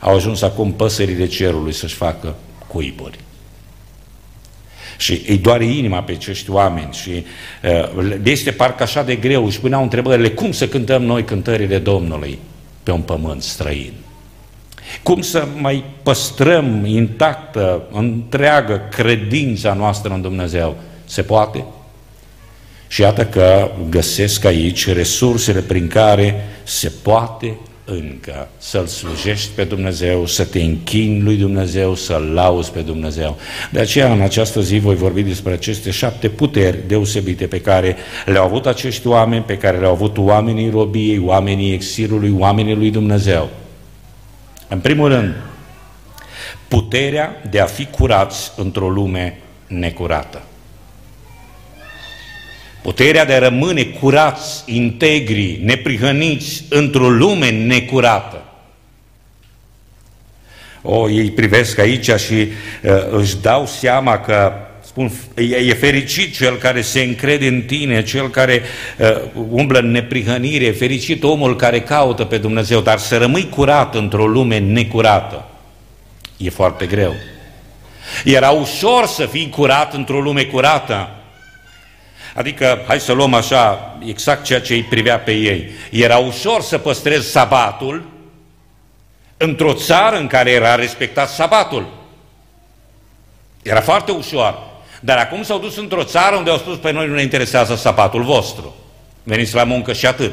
au 0.00 0.14
ajuns 0.14 0.42
acum 0.42 0.72
păsările 0.72 1.26
cerului 1.26 1.72
să-și 1.72 1.94
facă 1.94 2.34
cuiburi 2.66 3.18
și 5.02 5.22
îi 5.26 5.38
doare 5.38 5.64
inima 5.64 6.02
pe 6.02 6.12
acești 6.12 6.50
oameni 6.50 6.92
și 6.92 7.24
uh, 8.00 8.14
este 8.24 8.50
parcă 8.50 8.82
așa 8.82 9.02
de 9.02 9.16
greu, 9.16 9.50
și 9.50 9.60
puneau 9.60 9.82
întrebările, 9.82 10.30
cum 10.30 10.52
să 10.52 10.68
cântăm 10.68 11.02
noi 11.02 11.24
cântările 11.24 11.78
Domnului 11.78 12.38
pe 12.82 12.90
un 12.90 13.00
pământ 13.00 13.42
străin? 13.42 13.92
Cum 15.02 15.20
să 15.20 15.46
mai 15.60 15.84
păstrăm 16.02 16.84
intactă, 16.84 17.82
întreagă 17.92 18.88
credința 18.90 19.72
noastră 19.72 20.12
în 20.14 20.20
Dumnezeu? 20.20 20.76
Se 21.04 21.22
poate? 21.22 21.64
Și 22.88 23.00
iată 23.00 23.26
că 23.26 23.70
găsesc 23.88 24.44
aici 24.44 24.88
resursele 24.88 25.60
prin 25.60 25.88
care 25.88 26.48
se 26.62 26.92
poate 27.02 27.56
încă 27.84 28.48
să-L 28.58 28.86
slujești 28.86 29.50
pe 29.54 29.64
Dumnezeu, 29.64 30.26
să 30.26 30.44
te 30.44 30.62
închini 30.62 31.20
lui 31.20 31.36
Dumnezeu, 31.36 31.94
să-L 31.94 32.30
lauzi 32.34 32.70
pe 32.70 32.80
Dumnezeu. 32.80 33.36
De 33.70 33.80
aceea, 33.80 34.12
în 34.12 34.20
această 34.20 34.60
zi, 34.60 34.78
voi 34.78 34.94
vorbi 34.94 35.22
despre 35.22 35.52
aceste 35.52 35.90
șapte 35.90 36.28
puteri 36.28 36.78
deosebite 36.86 37.46
pe 37.46 37.60
care 37.60 37.96
le-au 38.24 38.44
avut 38.44 38.66
acești 38.66 39.06
oameni, 39.06 39.42
pe 39.42 39.56
care 39.56 39.78
le-au 39.78 39.92
avut 39.92 40.18
oamenii 40.18 40.70
robiei, 40.70 41.18
oamenii 41.18 41.72
exilului, 41.72 42.34
oamenii 42.38 42.74
lui 42.74 42.90
Dumnezeu. 42.90 43.48
În 44.68 44.78
primul 44.78 45.08
rând, 45.08 45.34
puterea 46.68 47.42
de 47.50 47.60
a 47.60 47.66
fi 47.66 47.86
curați 47.86 48.52
într-o 48.56 48.88
lume 48.88 49.38
necurată. 49.66 50.42
Puterea 52.82 53.24
de 53.24 53.32
a 53.32 53.38
rămâne 53.38 53.82
curați, 53.82 54.62
integri, 54.66 55.58
neprihăniți 55.62 56.64
într-o 56.68 57.08
lume 57.08 57.50
necurată. 57.50 58.42
O, 60.82 61.10
ei 61.10 61.30
privesc 61.30 61.78
aici 61.78 62.10
și 62.10 62.34
uh, 62.34 62.90
își 63.10 63.36
dau 63.36 63.66
seama 63.66 64.18
că 64.18 64.52
spun, 64.84 65.12
e, 65.34 65.56
e 65.56 65.74
fericit 65.74 66.36
cel 66.36 66.56
care 66.56 66.80
se 66.80 67.00
încrede 67.00 67.46
în 67.46 67.62
tine, 67.62 68.02
cel 68.02 68.30
care 68.30 68.62
uh, 68.98 69.42
umblă 69.50 69.78
în 69.78 69.90
neprihănire, 69.90 70.64
e 70.64 70.72
fericit 70.72 71.22
omul 71.22 71.56
care 71.56 71.80
caută 71.80 72.24
pe 72.24 72.38
Dumnezeu, 72.38 72.80
dar 72.80 72.98
să 72.98 73.16
rămâi 73.16 73.48
curat 73.48 73.94
într-o 73.94 74.26
lume 74.26 74.58
necurată 74.58 75.46
e 76.44 76.50
foarte 76.50 76.86
greu. 76.86 77.14
Era 78.24 78.50
ușor 78.50 79.06
să 79.06 79.26
fii 79.26 79.48
curat 79.48 79.94
într-o 79.94 80.20
lume 80.20 80.42
curată, 80.42 81.10
Adică, 82.34 82.82
hai 82.86 83.00
să 83.00 83.12
luăm 83.12 83.34
așa, 83.34 83.96
exact 84.06 84.44
ceea 84.44 84.60
ce 84.60 84.74
îi 84.74 84.82
privea 84.82 85.18
pe 85.18 85.32
ei. 85.32 85.70
Era 85.90 86.16
ușor 86.16 86.60
să 86.60 86.78
păstrezi 86.78 87.30
sabatul 87.30 88.04
într-o 89.36 89.74
țară 89.74 90.16
în 90.16 90.26
care 90.26 90.50
era 90.50 90.74
respectat 90.74 91.28
sabatul. 91.28 91.86
Era 93.62 93.80
foarte 93.80 94.12
ușor. 94.12 94.58
Dar 95.00 95.18
acum 95.18 95.42
s-au 95.42 95.58
dus 95.58 95.76
într-o 95.76 96.04
țară 96.04 96.36
unde 96.36 96.50
au 96.50 96.56
spus, 96.56 96.76
pe 96.76 96.90
noi 96.90 97.06
nu 97.06 97.14
ne 97.14 97.22
interesează 97.22 97.74
sabatul 97.74 98.22
vostru. 98.22 98.74
Veniți 99.22 99.54
la 99.54 99.64
muncă 99.64 99.92
și 99.92 100.06
atât. 100.06 100.32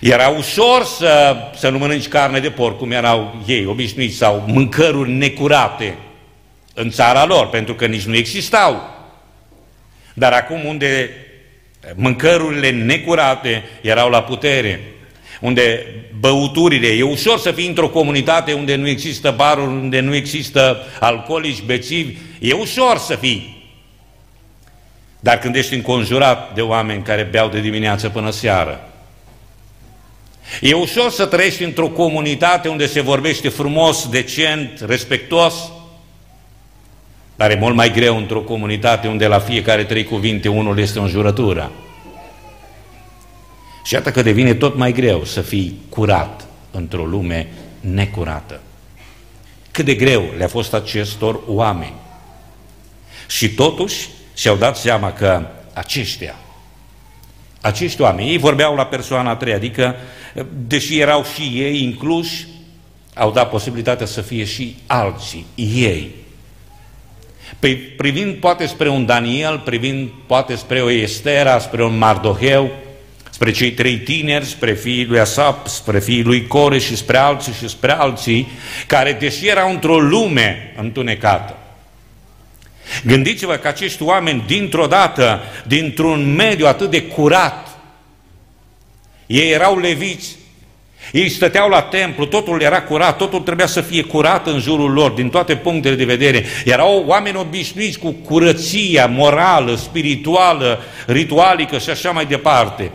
Era 0.00 0.28
ușor 0.28 0.84
să, 0.84 1.36
să 1.56 1.68
nu 1.68 1.78
mănânci 1.78 2.08
carne 2.08 2.40
de 2.40 2.50
porc, 2.50 2.78
cum 2.78 2.90
erau 2.90 3.42
ei 3.46 3.66
obișnuiți, 3.66 4.16
sau 4.16 4.44
mâncăruri 4.46 5.10
necurate 5.10 5.98
în 6.74 6.90
țara 6.90 7.24
lor, 7.24 7.48
pentru 7.48 7.74
că 7.74 7.86
nici 7.86 8.04
nu 8.04 8.16
existau. 8.16 8.99
Dar 10.14 10.32
acum 10.32 10.64
unde 10.64 11.10
mâncărurile 11.94 12.70
necurate 12.70 13.62
erau 13.80 14.10
la 14.10 14.22
putere, 14.22 14.80
unde 15.40 15.86
băuturile, 16.20 16.86
e 16.86 17.02
ușor 17.02 17.38
să 17.38 17.50
fii 17.50 17.66
într-o 17.66 17.88
comunitate 17.88 18.52
unde 18.52 18.74
nu 18.74 18.88
există 18.88 19.30
baruri, 19.36 19.70
unde 19.70 20.00
nu 20.00 20.14
există 20.14 20.86
alcoolici, 21.00 21.62
bețivi, 21.62 22.16
e 22.38 22.52
ușor 22.52 22.98
să 22.98 23.14
fii. 23.14 23.58
Dar 25.20 25.38
când 25.38 25.54
ești 25.54 25.74
înconjurat 25.74 26.54
de 26.54 26.60
oameni 26.60 27.02
care 27.02 27.22
beau 27.22 27.48
de 27.48 27.60
dimineață 27.60 28.08
până 28.08 28.30
seară, 28.30 28.90
e 30.60 30.74
ușor 30.74 31.10
să 31.10 31.26
trăiești 31.26 31.62
într-o 31.62 31.88
comunitate 31.88 32.68
unde 32.68 32.86
se 32.86 33.00
vorbește 33.00 33.48
frumos, 33.48 34.08
decent, 34.08 34.84
respectuos, 34.86 35.54
dar 37.40 37.50
e 37.50 37.58
mult 37.58 37.74
mai 37.74 37.92
greu 37.92 38.16
într-o 38.16 38.40
comunitate 38.40 39.08
unde 39.08 39.26
la 39.26 39.38
fiecare 39.38 39.84
trei 39.84 40.04
cuvinte 40.04 40.48
unul 40.48 40.78
este 40.78 40.98
o 40.98 41.02
înjurătură. 41.02 41.70
Și 43.84 43.94
iată 43.94 44.10
că 44.10 44.22
devine 44.22 44.54
tot 44.54 44.76
mai 44.76 44.92
greu 44.92 45.24
să 45.24 45.40
fii 45.40 45.80
curat 45.88 46.46
într-o 46.70 47.04
lume 47.04 47.48
necurată. 47.80 48.60
Cât 49.70 49.84
de 49.84 49.94
greu 49.94 50.24
le-a 50.36 50.48
fost 50.48 50.74
acestor 50.74 51.40
oameni. 51.46 51.94
Și 53.28 53.50
totuși 53.50 54.08
și-au 54.34 54.56
dat 54.56 54.76
seama 54.76 55.12
că 55.12 55.46
aceștia, 55.72 56.34
acești 57.60 58.00
oameni, 58.00 58.30
ei 58.30 58.38
vorbeau 58.38 58.74
la 58.74 58.86
persoana 58.86 59.30
a 59.30 59.36
treia, 59.36 59.56
adică, 59.56 59.94
deși 60.66 60.98
erau 60.98 61.24
și 61.24 61.42
ei 61.42 61.82
incluși, 61.82 62.46
au 63.14 63.30
dat 63.30 63.50
posibilitatea 63.50 64.06
să 64.06 64.20
fie 64.20 64.44
și 64.44 64.76
alții, 64.86 65.46
ei. 65.54 66.19
Păi, 67.58 67.76
privind 67.76 68.34
poate 68.34 68.66
spre 68.66 68.88
un 68.88 69.06
Daniel, 69.06 69.58
privind 69.58 70.08
poate 70.26 70.54
spre 70.54 70.80
o 70.80 70.90
Estera, 70.90 71.58
spre 71.58 71.84
un 71.84 71.98
Mardoheu, 71.98 72.70
spre 73.30 73.50
cei 73.50 73.72
trei 73.72 73.98
tineri, 73.98 74.44
spre 74.44 74.72
fiii 74.72 75.06
lui 75.06 75.18
Asap, 75.18 75.66
spre 75.66 76.00
fiii 76.00 76.22
lui 76.22 76.46
Core 76.46 76.78
și 76.78 76.96
spre 76.96 77.16
alții 77.16 77.52
și 77.52 77.68
spre 77.68 77.92
alții, 77.92 78.48
care, 78.86 79.12
deși 79.12 79.48
erau 79.48 79.70
într-o 79.70 79.98
lume 79.98 80.74
întunecată, 80.76 81.54
Gândiți-vă 83.04 83.56
că 83.56 83.68
acești 83.68 84.02
oameni, 84.02 84.44
dintr-o 84.46 84.86
dată, 84.86 85.42
dintr-un 85.66 86.34
mediu 86.34 86.66
atât 86.66 86.90
de 86.90 87.02
curat, 87.02 87.78
ei 89.26 89.50
erau 89.50 89.78
leviți, 89.78 90.36
ei 91.12 91.28
stăteau 91.28 91.68
la 91.68 91.82
templu, 91.82 92.24
totul 92.26 92.60
era 92.60 92.82
curat, 92.82 93.16
totul 93.16 93.40
trebuia 93.40 93.66
să 93.66 93.80
fie 93.80 94.02
curat 94.02 94.46
în 94.46 94.58
jurul 94.58 94.92
lor, 94.92 95.10
din 95.10 95.28
toate 95.28 95.56
punctele 95.56 95.94
de 95.94 96.04
vedere. 96.04 96.44
Erau 96.64 97.04
oameni 97.06 97.36
obișnuiți 97.36 97.98
cu 97.98 98.10
curăția 98.10 99.06
morală, 99.06 99.74
spirituală, 99.74 100.82
ritualică 101.06 101.78
și 101.78 101.90
așa 101.90 102.10
mai 102.10 102.26
departe. 102.26 102.90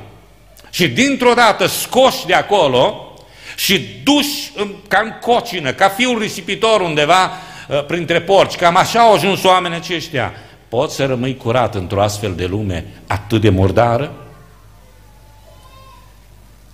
Și 0.69 0.87
dintr-o 0.87 1.33
dată 1.33 1.65
scoși 1.65 2.25
de 2.25 2.33
acolo 2.33 3.13
și 3.55 3.81
duși 4.03 4.51
ca 4.87 5.01
în 5.03 5.13
cocină, 5.21 5.71
ca 5.71 5.89
fiul 5.89 6.19
risipitor 6.19 6.81
undeva 6.81 7.31
uh, 7.67 7.85
printre 7.85 8.21
porci, 8.21 8.55
cam 8.55 8.75
așa 8.75 8.99
au 8.99 9.13
ajuns 9.13 9.43
oamenii 9.43 9.77
aceștia. 9.77 10.33
Poți 10.69 10.95
să 10.95 11.05
rămâi 11.05 11.37
curat 11.37 11.75
într-o 11.75 12.01
astfel 12.01 12.33
de 12.35 12.45
lume 12.45 12.85
atât 13.07 13.41
de 13.41 13.49
murdară? 13.49 14.24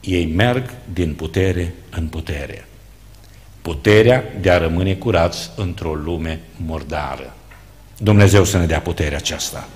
Ei 0.01 0.25
merg 0.25 0.74
din 0.93 1.13
putere 1.13 1.74
în 1.89 2.08
putere. 2.08 2.67
Puterea 3.62 4.24
de 4.39 4.51
a 4.51 4.58
rămâne 4.58 4.93
curați 4.93 5.50
într-o 5.55 5.93
lume 5.93 6.39
murdară. 6.55 7.36
Dumnezeu 7.98 8.43
să 8.43 8.58
ne 8.58 8.65
dea 8.65 8.81
puterea 8.81 9.18
aceasta. 9.18 9.68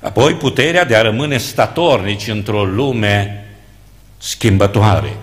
Apoi 0.00 0.34
puterea 0.34 0.84
de 0.84 0.96
a 0.96 1.02
rămâne 1.02 1.38
statornici 1.38 2.28
într-o 2.28 2.64
lume 2.64 3.44
schimbătoare. 4.18 5.16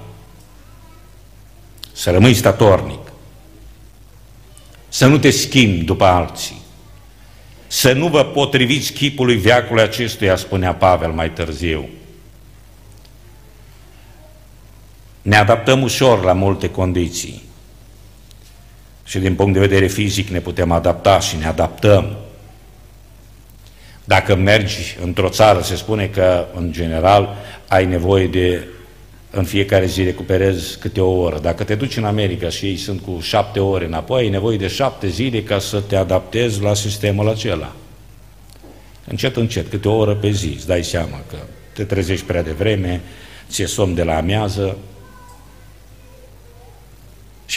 Să 1.91 2.11
rămâi 2.11 2.33
statornic. 2.33 3.11
Să 4.89 5.07
nu 5.07 5.17
te 5.17 5.29
schimbi 5.29 5.83
după 5.83 6.05
alții. 6.05 6.61
Să 7.67 7.93
nu 7.93 8.07
vă 8.07 8.23
potriviți 8.23 8.93
chipului 8.93 9.35
veacului 9.35 9.83
acestuia, 9.83 10.35
spunea 10.35 10.73
Pavel 10.73 11.11
mai 11.11 11.31
târziu. 11.31 11.89
Ne 15.27 15.35
adaptăm 15.35 15.81
ușor 15.81 16.23
la 16.23 16.33
multe 16.33 16.69
condiții. 16.69 17.41
Și 19.03 19.19
din 19.19 19.35
punct 19.35 19.53
de 19.53 19.59
vedere 19.59 19.87
fizic 19.87 20.27
ne 20.27 20.39
putem 20.39 20.71
adapta 20.71 21.19
și 21.19 21.37
ne 21.37 21.45
adaptăm. 21.45 22.17
Dacă 24.03 24.35
mergi 24.35 24.97
într-o 25.01 25.29
țară, 25.29 25.61
se 25.61 25.75
spune 25.75 26.05
că, 26.07 26.45
în 26.55 26.71
general, 26.71 27.35
ai 27.67 27.85
nevoie 27.85 28.27
de 28.27 28.67
în 29.31 29.43
fiecare 29.43 29.85
zi 29.85 30.03
recuperezi 30.03 30.79
câte 30.79 31.01
o 31.01 31.11
oră. 31.11 31.39
Dacă 31.39 31.63
te 31.63 31.75
duci 31.75 31.97
în 31.97 32.05
America 32.05 32.49
și 32.49 32.65
ei 32.65 32.77
sunt 32.77 33.01
cu 33.01 33.19
șapte 33.21 33.59
ore 33.59 33.85
înapoi, 33.85 34.21
ai 34.21 34.29
nevoie 34.29 34.57
de 34.57 34.67
șapte 34.67 35.07
zile 35.07 35.43
ca 35.43 35.59
să 35.59 35.79
te 35.79 35.95
adaptezi 35.95 36.61
la 36.61 36.73
sistemul 36.73 37.29
acela. 37.29 37.73
Încet, 39.07 39.35
încet, 39.35 39.69
câte 39.69 39.87
o 39.87 39.97
oră 39.97 40.15
pe 40.15 40.31
zi, 40.31 40.53
îți 40.55 40.67
dai 40.67 40.83
seama 40.83 41.21
că 41.29 41.37
te 41.73 41.83
trezești 41.83 42.25
prea 42.25 42.43
devreme, 42.43 43.01
ți-e 43.49 43.65
somn 43.65 43.95
de 43.95 44.03
la 44.03 44.17
amiază 44.17 44.77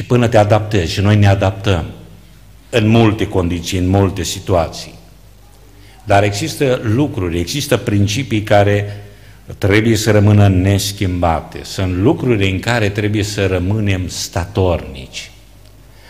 și 0.01 0.07
până 0.07 0.29
te 0.29 0.37
adaptezi. 0.39 0.93
Și 0.93 1.01
noi 1.01 1.17
ne 1.17 1.27
adaptăm 1.27 1.85
în 2.71 2.89
multe 2.89 3.29
condiții, 3.29 3.79
în 3.79 3.89
multe 3.89 4.23
situații. 4.23 4.95
Dar 6.05 6.23
există 6.23 6.81
lucruri, 6.83 7.39
există 7.39 7.77
principii 7.77 8.43
care 8.43 9.05
trebuie 9.59 9.97
să 9.97 10.11
rămână 10.11 10.49
neschimbate. 10.49 11.61
Sunt 11.63 11.97
lucruri 11.97 12.51
în 12.51 12.59
care 12.59 12.89
trebuie 12.89 13.23
să 13.23 13.47
rămânem 13.47 14.09
statornici. 14.09 15.31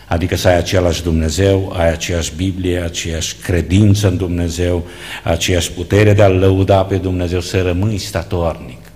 Adică 0.07 0.35
să 0.35 0.47
ai 0.47 0.57
același 0.57 1.03
Dumnezeu, 1.03 1.73
ai 1.77 1.91
aceeași 1.91 2.35
Biblie, 2.35 2.79
aceeași 2.79 3.35
credință 3.35 4.07
în 4.07 4.17
Dumnezeu, 4.17 4.87
aceeași 5.23 5.71
putere 5.71 6.13
de 6.13 6.21
a 6.21 6.27
lăuda 6.27 6.83
pe 6.83 6.95
Dumnezeu, 6.95 7.39
să 7.39 7.61
rămâi 7.61 7.97
statornic. 7.97 8.91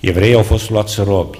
Evreii 0.00 0.34
au 0.34 0.42
fost 0.42 0.70
luați 0.70 1.00
robi. 1.00 1.38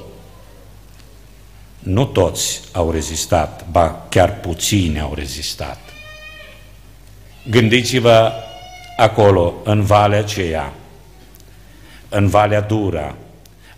Nu 1.86 2.04
toți 2.04 2.60
au 2.72 2.90
rezistat, 2.90 3.64
ba 3.70 4.06
chiar 4.08 4.40
puțini 4.40 5.00
au 5.00 5.12
rezistat. 5.14 5.78
Gândiți-vă 7.50 8.32
acolo, 8.96 9.54
în 9.64 9.82
valea 9.82 10.18
aceea, 10.18 10.72
în 12.08 12.28
Valea 12.28 12.60
Dura, 12.60 13.14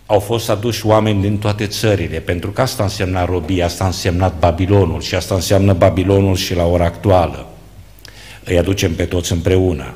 au 0.07 0.21
fost 0.21 0.51
aduși 0.51 0.87
oameni 0.87 1.21
din 1.21 1.39
toate 1.39 1.67
țările, 1.67 2.19
pentru 2.19 2.51
că 2.51 2.61
asta 2.61 2.83
însemna 2.83 3.25
robia, 3.25 3.65
asta 3.65 3.85
însemna 3.87 4.29
Babilonul 4.29 5.01
și 5.01 5.15
asta 5.15 5.35
înseamnă 5.35 5.73
Babilonul 5.73 6.37
și 6.37 6.55
la 6.55 6.65
ora 6.65 6.85
actuală. 6.85 7.49
Îi 8.45 8.59
aducem 8.59 8.95
pe 8.95 9.05
toți 9.05 9.33
împreună. 9.33 9.95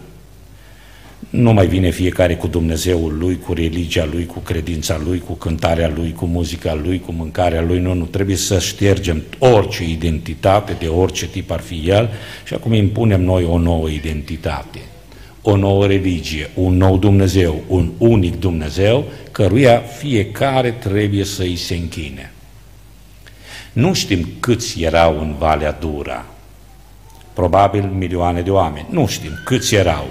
Nu 1.30 1.52
mai 1.52 1.66
vine 1.66 1.90
fiecare 1.90 2.36
cu 2.36 2.46
Dumnezeul 2.46 3.16
lui, 3.18 3.38
cu 3.38 3.52
religia 3.52 4.08
lui, 4.12 4.26
cu 4.26 4.38
credința 4.38 5.00
lui, 5.04 5.18
cu 5.18 5.32
cântarea 5.32 5.92
lui, 5.94 6.12
cu 6.12 6.24
muzica 6.24 6.74
lui, 6.74 7.00
cu 7.00 7.12
mâncarea 7.12 7.62
lui. 7.62 7.78
Nu, 7.78 7.94
nu, 7.94 8.04
trebuie 8.04 8.36
să 8.36 8.58
ștergem 8.58 9.22
orice 9.38 9.84
identitate, 9.84 10.76
de 10.78 10.86
orice 10.86 11.26
tip 11.28 11.50
ar 11.50 11.60
fi 11.60 11.82
el, 11.86 12.10
și 12.44 12.54
acum 12.54 12.72
impunem 12.72 13.22
noi 13.22 13.44
o 13.44 13.58
nouă 13.58 13.88
identitate, 13.88 14.78
o 15.42 15.56
nouă 15.56 15.86
religie, 15.86 16.50
un 16.54 16.76
nou 16.76 16.98
Dumnezeu, 16.98 17.62
un 17.68 17.90
unic 17.98 18.40
Dumnezeu, 18.40 19.04
căruia 19.30 19.78
fiecare 19.78 20.70
trebuie 20.70 21.24
să 21.24 21.42
îi 21.42 21.56
se 21.56 21.74
închine. 21.74 22.32
Nu 23.72 23.92
știm 23.92 24.28
câți 24.40 24.82
erau 24.82 25.20
în 25.20 25.34
Valea 25.38 25.72
Dura, 25.72 26.26
probabil 27.32 27.82
milioane 27.82 28.40
de 28.40 28.50
oameni, 28.50 28.86
nu 28.90 29.06
știm 29.06 29.40
câți 29.44 29.74
erau, 29.74 30.08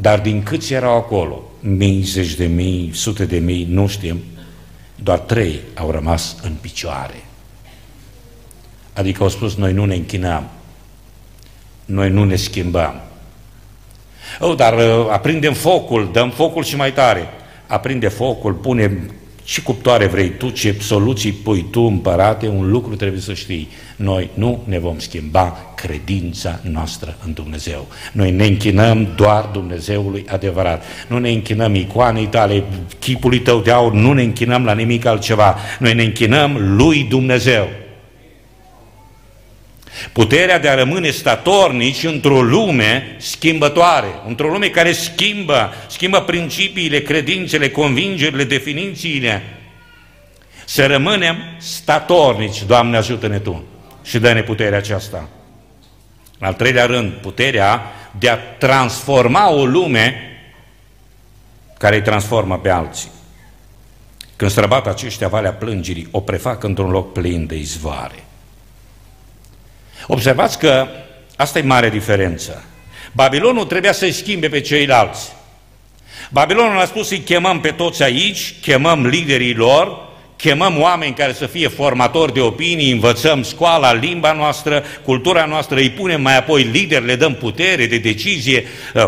dar 0.00 0.20
din 0.20 0.42
câți 0.42 0.72
erau 0.72 0.96
acolo, 0.96 1.42
mii, 1.60 2.02
zeci 2.02 2.34
de 2.34 2.46
mii, 2.46 2.90
sute 2.94 3.24
de 3.24 3.38
mii, 3.38 3.66
nu 3.70 3.86
știm, 3.86 4.20
doar 4.94 5.18
trei 5.18 5.60
au 5.74 5.90
rămas 5.90 6.36
în 6.42 6.52
picioare. 6.60 7.24
Adică 8.92 9.22
au 9.22 9.28
spus, 9.28 9.54
noi 9.54 9.72
nu 9.72 9.84
ne 9.84 9.94
închinăm, 9.94 10.48
noi 11.84 12.10
nu 12.10 12.24
ne 12.24 12.36
schimbăm. 12.36 13.00
Oh, 14.40 14.56
dar 14.56 14.74
uh, 14.74 15.06
aprindem 15.10 15.52
focul, 15.52 16.10
dăm 16.12 16.30
focul 16.30 16.64
și 16.64 16.76
mai 16.76 16.92
tare. 16.92 17.28
Aprinde 17.66 18.08
focul, 18.08 18.52
pune 18.52 19.10
ce 19.48 19.60
cuptoare 19.60 20.06
vrei 20.06 20.30
tu, 20.30 20.50
ce 20.50 20.76
soluții 20.80 21.32
pui 21.32 21.66
tu, 21.70 21.80
împărate, 21.80 22.48
un 22.48 22.70
lucru 22.70 22.96
trebuie 22.96 23.20
să 23.20 23.34
știi. 23.34 23.68
Noi 23.96 24.30
nu 24.34 24.62
ne 24.64 24.78
vom 24.78 24.98
schimba 24.98 25.56
credința 25.74 26.60
noastră 26.62 27.16
în 27.24 27.32
Dumnezeu. 27.32 27.86
Noi 28.12 28.30
ne 28.30 28.46
închinăm 28.46 29.08
doar 29.16 29.44
Dumnezeului 29.52 30.24
adevărat. 30.28 30.84
Nu 31.06 31.18
ne 31.18 31.30
închinăm 31.30 31.74
icoanei 31.74 32.26
tale, 32.26 32.64
chipului 32.98 33.40
tău 33.40 33.60
de 33.60 33.70
aur, 33.70 33.92
nu 33.92 34.12
ne 34.12 34.22
închinăm 34.22 34.64
la 34.64 34.74
nimic 34.74 35.04
altceva. 35.04 35.56
Noi 35.78 35.94
ne 35.94 36.02
închinăm 36.02 36.76
lui 36.76 37.06
Dumnezeu. 37.08 37.68
Puterea 40.12 40.58
de 40.58 40.68
a 40.68 40.74
rămâne 40.74 41.10
statornici 41.10 42.04
într-o 42.04 42.42
lume 42.42 43.16
schimbătoare, 43.18 44.08
într-o 44.26 44.48
lume 44.48 44.68
care 44.68 44.92
schimbă, 44.92 45.72
schimbă 45.86 46.20
principiile, 46.20 47.02
credințele, 47.02 47.70
convingerile, 47.70 48.44
definițiile. 48.44 49.42
Să 50.64 50.86
rămânem 50.86 51.36
statornici, 51.58 52.62
Doamne 52.62 52.96
ajută-ne 52.96 53.38
Tu 53.38 53.64
și 54.02 54.18
dă-ne 54.18 54.42
puterea 54.42 54.78
aceasta. 54.78 55.28
În 56.38 56.46
al 56.46 56.54
treilea 56.54 56.86
rând, 56.86 57.12
puterea 57.12 57.82
de 58.18 58.28
a 58.28 58.36
transforma 58.36 59.50
o 59.50 59.64
lume 59.64 60.22
care 61.78 61.96
îi 61.96 62.02
transformă 62.02 62.58
pe 62.58 62.68
alții. 62.68 63.10
Când 64.36 64.50
străbat 64.50 64.86
aceștia 64.86 65.28
valea 65.28 65.52
plângerii, 65.52 66.08
o 66.10 66.20
prefac 66.20 66.62
într-un 66.62 66.90
loc 66.90 67.12
plin 67.12 67.46
de 67.46 67.56
izvoare. 67.56 68.24
Observați 70.10 70.58
că 70.58 70.86
asta 71.36 71.58
e 71.58 71.62
mare 71.62 71.90
diferență. 71.90 72.64
Babilonul 73.12 73.64
trebuia 73.64 73.92
să-i 73.92 74.12
schimbe 74.12 74.48
pe 74.48 74.60
ceilalți. 74.60 75.32
Babilonul 76.30 76.80
a 76.80 76.84
spus 76.84 77.08
să-i 77.08 77.18
chemăm 77.18 77.60
pe 77.60 77.70
toți 77.70 78.02
aici, 78.02 78.54
chemăm 78.60 79.06
liderii 79.06 79.54
lor, 79.54 80.06
chemăm 80.36 80.80
oameni 80.80 81.14
care 81.14 81.32
să 81.32 81.46
fie 81.46 81.68
formatori 81.68 82.32
de 82.32 82.40
opinii, 82.40 82.92
învățăm 82.92 83.42
școala, 83.42 83.92
limba 83.92 84.32
noastră, 84.32 84.84
cultura 85.04 85.44
noastră, 85.44 85.76
îi 85.76 85.90
punem 85.90 86.22
mai 86.22 86.36
apoi 86.36 86.62
lideri, 86.62 87.06
le 87.06 87.16
dăm 87.16 87.34
putere 87.34 87.86
de 87.86 87.98
decizie, 87.98 88.64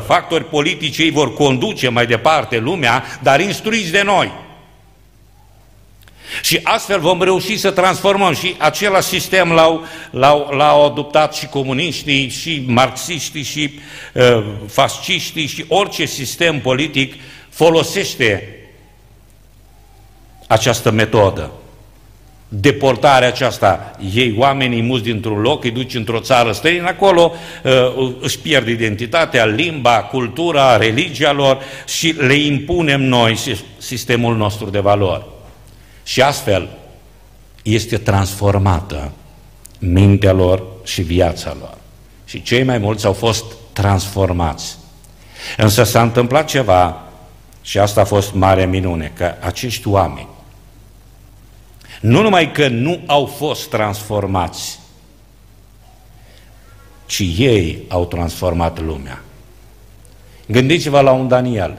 factori 0.06 0.44
politici, 0.44 0.98
ei 0.98 1.10
vor 1.10 1.34
conduce 1.34 1.88
mai 1.88 2.06
departe 2.06 2.58
lumea, 2.58 3.04
dar 3.22 3.40
instruiți 3.40 3.92
de 3.92 4.02
noi. 4.02 4.32
Și 6.42 6.60
astfel 6.62 7.00
vom 7.00 7.22
reuși 7.22 7.56
să 7.56 7.70
transformăm 7.70 8.34
și 8.34 8.54
același 8.58 9.08
sistem 9.08 9.52
l-au, 9.52 9.84
l-au, 10.10 10.50
l-au 10.56 10.86
adoptat 10.86 11.34
și 11.34 11.46
comuniștii, 11.46 12.28
și 12.28 12.64
marxiștii, 12.66 13.42
și 13.42 13.70
uh, 14.14 14.44
fasciștii, 14.68 15.46
și 15.46 15.64
orice 15.68 16.04
sistem 16.04 16.60
politic 16.60 17.14
folosește 17.48 18.54
această 20.46 20.90
metodă. 20.90 21.50
Deportarea 22.48 23.28
aceasta, 23.28 23.98
ei 24.14 24.34
oamenii 24.38 24.82
mulți 24.82 25.04
dintr-un 25.04 25.40
loc, 25.40 25.64
îi 25.64 25.70
duci 25.70 25.94
într-o 25.94 26.20
țară 26.20 26.52
străină, 26.52 26.86
acolo 26.86 27.32
uh, 27.96 28.12
își 28.20 28.38
pierd 28.38 28.68
identitatea, 28.68 29.44
limba, 29.44 30.02
cultura, 30.02 30.76
religia 30.76 31.32
lor 31.32 31.58
și 31.86 32.14
le 32.18 32.34
impunem 32.34 33.02
noi 33.02 33.38
sistemul 33.78 34.36
nostru 34.36 34.70
de 34.70 34.78
valori. 34.78 35.24
Și 36.10 36.22
astfel 36.22 36.68
este 37.62 37.98
transformată 37.98 39.12
mintea 39.78 40.32
lor 40.32 40.62
și 40.84 41.02
viața 41.02 41.56
lor. 41.58 41.76
Și 42.24 42.42
cei 42.42 42.62
mai 42.62 42.78
mulți 42.78 43.06
au 43.06 43.12
fost 43.12 43.44
transformați. 43.72 44.76
Însă 45.56 45.82
s-a 45.82 46.02
întâmplat 46.02 46.46
ceva 46.46 47.02
și 47.62 47.78
asta 47.78 48.00
a 48.00 48.04
fost 48.04 48.32
mare 48.32 48.66
minune, 48.66 49.12
că 49.14 49.34
acești 49.40 49.88
oameni 49.88 50.28
nu 52.00 52.22
numai 52.22 52.52
că 52.52 52.68
nu 52.68 53.00
au 53.06 53.26
fost 53.26 53.68
transformați, 53.68 54.78
ci 57.06 57.22
ei 57.36 57.84
au 57.88 58.06
transformat 58.06 58.80
lumea. 58.80 59.22
Gândiți-vă 60.46 61.00
la 61.00 61.12
un 61.12 61.28
Daniel. 61.28 61.78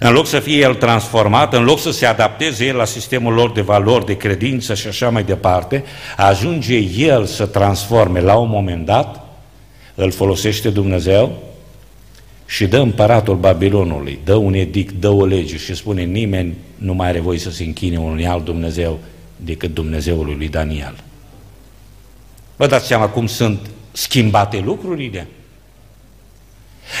În 0.00 0.12
loc 0.12 0.26
să 0.26 0.40
fie 0.40 0.58
el 0.58 0.74
transformat, 0.74 1.54
în 1.54 1.64
loc 1.64 1.80
să 1.80 1.90
se 1.90 2.06
adapteze 2.06 2.66
el 2.66 2.76
la 2.76 2.84
sistemul 2.84 3.32
lor 3.32 3.52
de 3.52 3.60
valori, 3.60 4.06
de 4.06 4.16
credință 4.16 4.74
și 4.74 4.86
așa 4.86 5.10
mai 5.10 5.24
departe, 5.24 5.84
ajunge 6.16 6.76
el 6.96 7.24
să 7.26 7.46
transforme 7.46 8.20
la 8.20 8.36
un 8.36 8.48
moment 8.48 8.86
dat, 8.86 9.20
îl 9.94 10.10
folosește 10.10 10.70
Dumnezeu 10.70 11.42
și 12.46 12.66
dă 12.66 12.78
împăratul 12.78 13.36
Babilonului, 13.36 14.18
dă 14.24 14.34
un 14.34 14.54
edict, 14.54 14.94
dă 14.94 15.08
o 15.08 15.24
lege 15.24 15.56
și 15.56 15.74
spune 15.74 16.02
nimeni 16.02 16.56
nu 16.74 16.94
mai 16.94 17.08
are 17.08 17.20
voie 17.20 17.38
să 17.38 17.50
se 17.50 17.64
închine 17.64 17.98
unui 17.98 18.26
alt 18.26 18.44
Dumnezeu 18.44 18.98
decât 19.36 19.74
Dumnezeul 19.74 20.34
lui 20.36 20.48
Daniel. 20.48 20.94
Vă 22.56 22.66
dați 22.66 22.86
seama 22.86 23.08
cum 23.08 23.26
sunt 23.26 23.70
schimbate 23.92 24.58
lucrurile? 24.64 25.26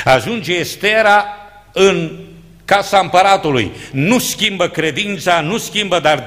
Ajunge 0.04 0.54
Estera 0.54 1.24
în 1.72 2.18
casa 2.72 2.98
împăratului, 2.98 3.70
nu 3.90 4.18
schimbă 4.18 4.68
credința, 4.68 5.40
nu 5.40 5.58
schimbă, 5.58 5.98
dar 5.98 6.24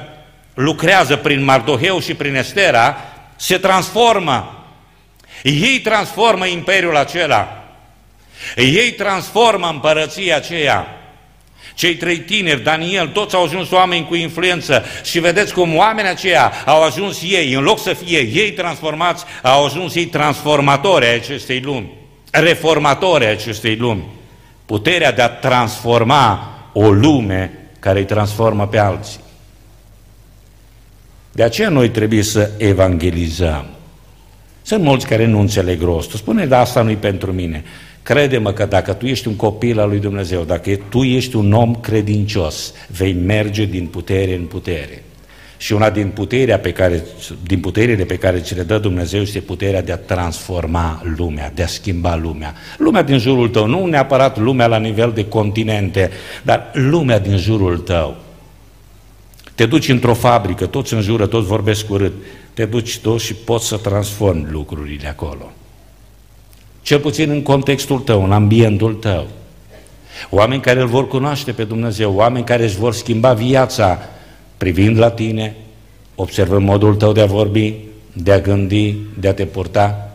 lucrează 0.54 1.16
prin 1.16 1.44
Mardoheu 1.44 2.00
și 2.00 2.14
prin 2.14 2.36
Estera, 2.36 2.98
se 3.36 3.58
transformă. 3.58 4.66
Ei 5.44 5.80
transformă 5.80 6.46
imperiul 6.46 6.98
acela. 6.98 7.64
Ei 8.56 8.92
transformă 8.92 9.70
împărăția 9.70 10.36
aceea. 10.36 10.88
Cei 11.74 11.96
trei 11.96 12.20
tineri, 12.20 12.64
Daniel, 12.64 13.08
toți 13.08 13.36
au 13.36 13.44
ajuns 13.44 13.72
oameni 13.72 14.06
cu 14.06 14.16
influență 14.16 14.86
și 15.04 15.20
vedeți 15.20 15.54
cum 15.54 15.76
oamenii 15.76 16.12
aceia 16.12 16.54
au 16.66 16.84
ajuns 16.84 17.22
ei, 17.24 17.54
în 17.54 17.64
loc 17.64 17.80
să 17.80 17.94
fie 17.94 18.20
ei 18.20 18.52
transformați, 18.52 19.26
au 19.42 19.66
ajuns 19.66 19.96
ei 19.96 20.06
transformatori 20.06 21.06
ai 21.06 21.16
acestei 21.16 21.60
lumi, 21.60 21.94
reformatori 22.32 23.26
ai 23.26 23.32
acestei 23.32 23.76
lumi 23.76 24.04
puterea 24.66 25.12
de 25.12 25.22
a 25.22 25.28
transforma 25.28 26.50
o 26.74 26.92
lume 26.92 27.52
care 27.80 28.00
îi 28.00 28.06
transformă 28.06 28.68
pe 28.68 28.78
alții. 28.78 29.20
De 31.32 31.44
aceea 31.44 31.70
noi 31.70 31.90
trebuie 31.90 32.24
să 32.24 32.52
evangelizăm. 32.58 33.66
Sunt 34.62 34.84
mulți 34.84 35.08
care 35.08 35.26
nu 35.26 35.40
înțeleg 35.40 35.82
rostul. 35.82 36.20
Spune, 36.20 36.46
da, 36.46 36.60
asta 36.60 36.82
nu-i 36.82 36.96
pentru 36.96 37.32
mine. 37.32 37.64
Crede-mă 38.04 38.52
că 38.52 38.66
dacă 38.66 38.94
tu 38.94 39.06
ești 39.06 39.28
un 39.28 39.36
copil 39.36 39.80
al 39.80 39.90
lui 39.90 40.00
Dumnezeu, 40.00 40.44
dacă 40.44 40.76
tu 40.90 41.04
ești 41.04 41.36
un 41.36 41.54
om 41.54 41.76
credincios, 41.76 42.74
vei 42.88 43.14
merge 43.14 43.66
din 43.66 43.88
putere 43.88 44.36
în 44.36 44.46
putere. 44.46 45.04
Și 45.58 45.74
una 45.74 45.90
din, 45.90 46.08
puterea 46.08 46.60
pe 46.60 46.72
care, 46.72 47.04
din 47.44 47.60
puterile 47.60 48.04
pe 48.04 48.18
care 48.18 48.40
ți 48.40 48.56
le 48.56 48.64
dă 48.64 48.78
Dumnezeu 48.78 49.22
este 49.22 49.40
puterea 49.40 49.82
de 49.82 49.92
a 49.92 49.98
transforma 49.98 51.02
lumea, 51.18 51.52
de 51.56 51.64
a 51.64 51.68
schimba 51.68 52.16
lumea. 52.16 52.54
Lumea 52.78 53.02
din 53.02 53.18
jurul 53.18 53.50
tău, 53.50 53.68
nu 53.68 53.86
neapărat 53.86 54.38
lumea 54.38 54.68
la 54.68 54.78
nivel 54.78 55.12
de 55.12 55.28
continente, 55.28 56.12
dar 56.44 56.72
lumea 56.74 57.20
din 57.20 57.38
jurul 57.38 57.78
tău. 57.78 58.16
Te 59.56 59.66
duci 59.66 59.90
într-o 59.90 60.14
fabrică, 60.14 60.66
toți 60.66 60.94
în 60.94 61.02
jură, 61.02 61.26
toți 61.26 61.48
vorbesc 61.48 61.90
urât, 61.90 62.14
te 62.54 62.66
duci 62.66 63.00
tu 63.00 63.18
și 63.18 63.34
poți 63.34 63.68
să 63.68 63.78
transformi 63.78 64.48
lucrurile 64.50 65.08
acolo. 65.08 65.52
Cel 66.82 67.00
puțin 67.00 67.30
în 67.30 67.42
contextul 67.42 68.00
tău, 68.00 68.24
în 68.24 68.32
ambientul 68.32 68.94
tău. 68.94 69.28
Oameni 70.30 70.62
care 70.62 70.82
îl 70.82 70.88
vor 70.88 71.08
cunoaște 71.08 71.52
pe 71.52 71.64
Dumnezeu, 71.64 72.14
oameni 72.14 72.46
care 72.46 72.64
își 72.64 72.78
vor 72.78 72.94
schimba 72.94 73.34
viața 73.34 74.00
privind 74.58 74.98
la 74.98 75.10
tine, 75.10 75.56
observând 76.16 76.66
modul 76.66 76.96
tău 76.96 77.12
de 77.12 77.22
a 77.22 77.26
vorbi, 77.26 77.74
de 78.14 78.32
a 78.32 78.40
gândi, 78.40 78.96
de 79.20 79.28
a 79.28 79.34
te 79.34 79.46
purta. 79.46 80.10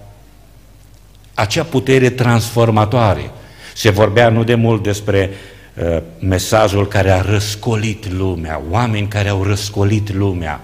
Acea 1.35 1.65
putere 1.65 2.11
transformatoare. 2.11 3.31
Se 3.75 3.91
vorbea 3.91 4.29
nu 4.29 4.45
de 4.45 4.55
mult 4.55 4.83
despre 4.83 5.31
uh, 5.75 6.03
mesajul 6.19 6.87
care 6.87 7.11
a 7.11 7.21
răscolit 7.21 8.13
lumea, 8.13 8.63
oameni 8.71 9.09
care 9.09 9.29
au 9.29 9.43
răscolit 9.43 10.13
lumea, 10.13 10.61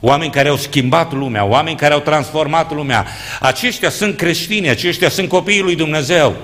oameni 0.00 0.30
care 0.30 0.48
au 0.48 0.56
schimbat 0.56 1.12
lumea, 1.12 1.44
oameni 1.44 1.76
care 1.76 1.94
au 1.94 2.00
transformat 2.00 2.72
lumea. 2.72 3.06
Aceștia 3.40 3.90
sunt 3.90 4.16
creștini, 4.16 4.68
aceștia 4.68 5.08
sunt 5.08 5.28
copiii 5.28 5.62
lui 5.62 5.76
Dumnezeu. 5.76 6.36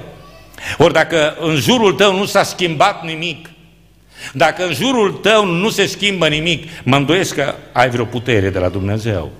Ori 0.78 0.92
dacă 0.92 1.36
în 1.40 1.56
jurul 1.56 1.92
tău 1.92 2.16
nu 2.16 2.24
s-a 2.24 2.42
schimbat 2.42 3.04
nimic, 3.04 3.50
dacă 4.32 4.66
în 4.66 4.72
jurul 4.72 5.12
tău 5.12 5.44
nu 5.44 5.70
se 5.70 5.86
schimbă 5.86 6.28
nimic, 6.28 6.68
mă 6.82 6.96
îndoiesc 6.96 7.34
că 7.34 7.54
ai 7.72 7.90
vreo 7.90 8.04
putere 8.04 8.50
de 8.50 8.58
la 8.58 8.68
Dumnezeu. 8.68 9.30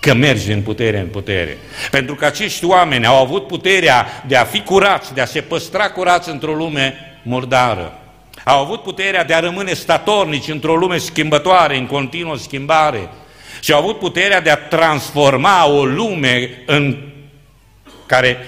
Că 0.00 0.14
mergi 0.14 0.46
din 0.46 0.62
putere 0.62 0.98
în 0.98 1.06
putere. 1.06 1.58
Pentru 1.90 2.14
că 2.14 2.24
acești 2.24 2.64
oameni 2.64 3.06
au 3.06 3.22
avut 3.22 3.46
puterea 3.46 4.06
de 4.26 4.36
a 4.36 4.44
fi 4.44 4.60
curați, 4.60 5.14
de 5.14 5.20
a 5.20 5.24
se 5.24 5.40
păstra 5.40 5.90
curați 5.90 6.30
într-o 6.30 6.54
lume 6.54 6.94
murdară. 7.22 7.98
Au 8.44 8.60
avut 8.60 8.82
puterea 8.82 9.24
de 9.24 9.34
a 9.34 9.40
rămâne 9.40 9.72
statornici 9.72 10.48
într-o 10.48 10.76
lume 10.76 10.98
schimbătoare, 10.98 11.76
în 11.76 11.86
continuă 11.86 12.36
schimbare. 12.36 13.08
Și 13.60 13.72
au 13.72 13.78
avut 13.78 13.98
puterea 13.98 14.40
de 14.40 14.50
a 14.50 14.56
transforma 14.56 15.66
o 15.66 15.84
lume 15.84 16.50
în 16.66 16.96
care 18.06 18.38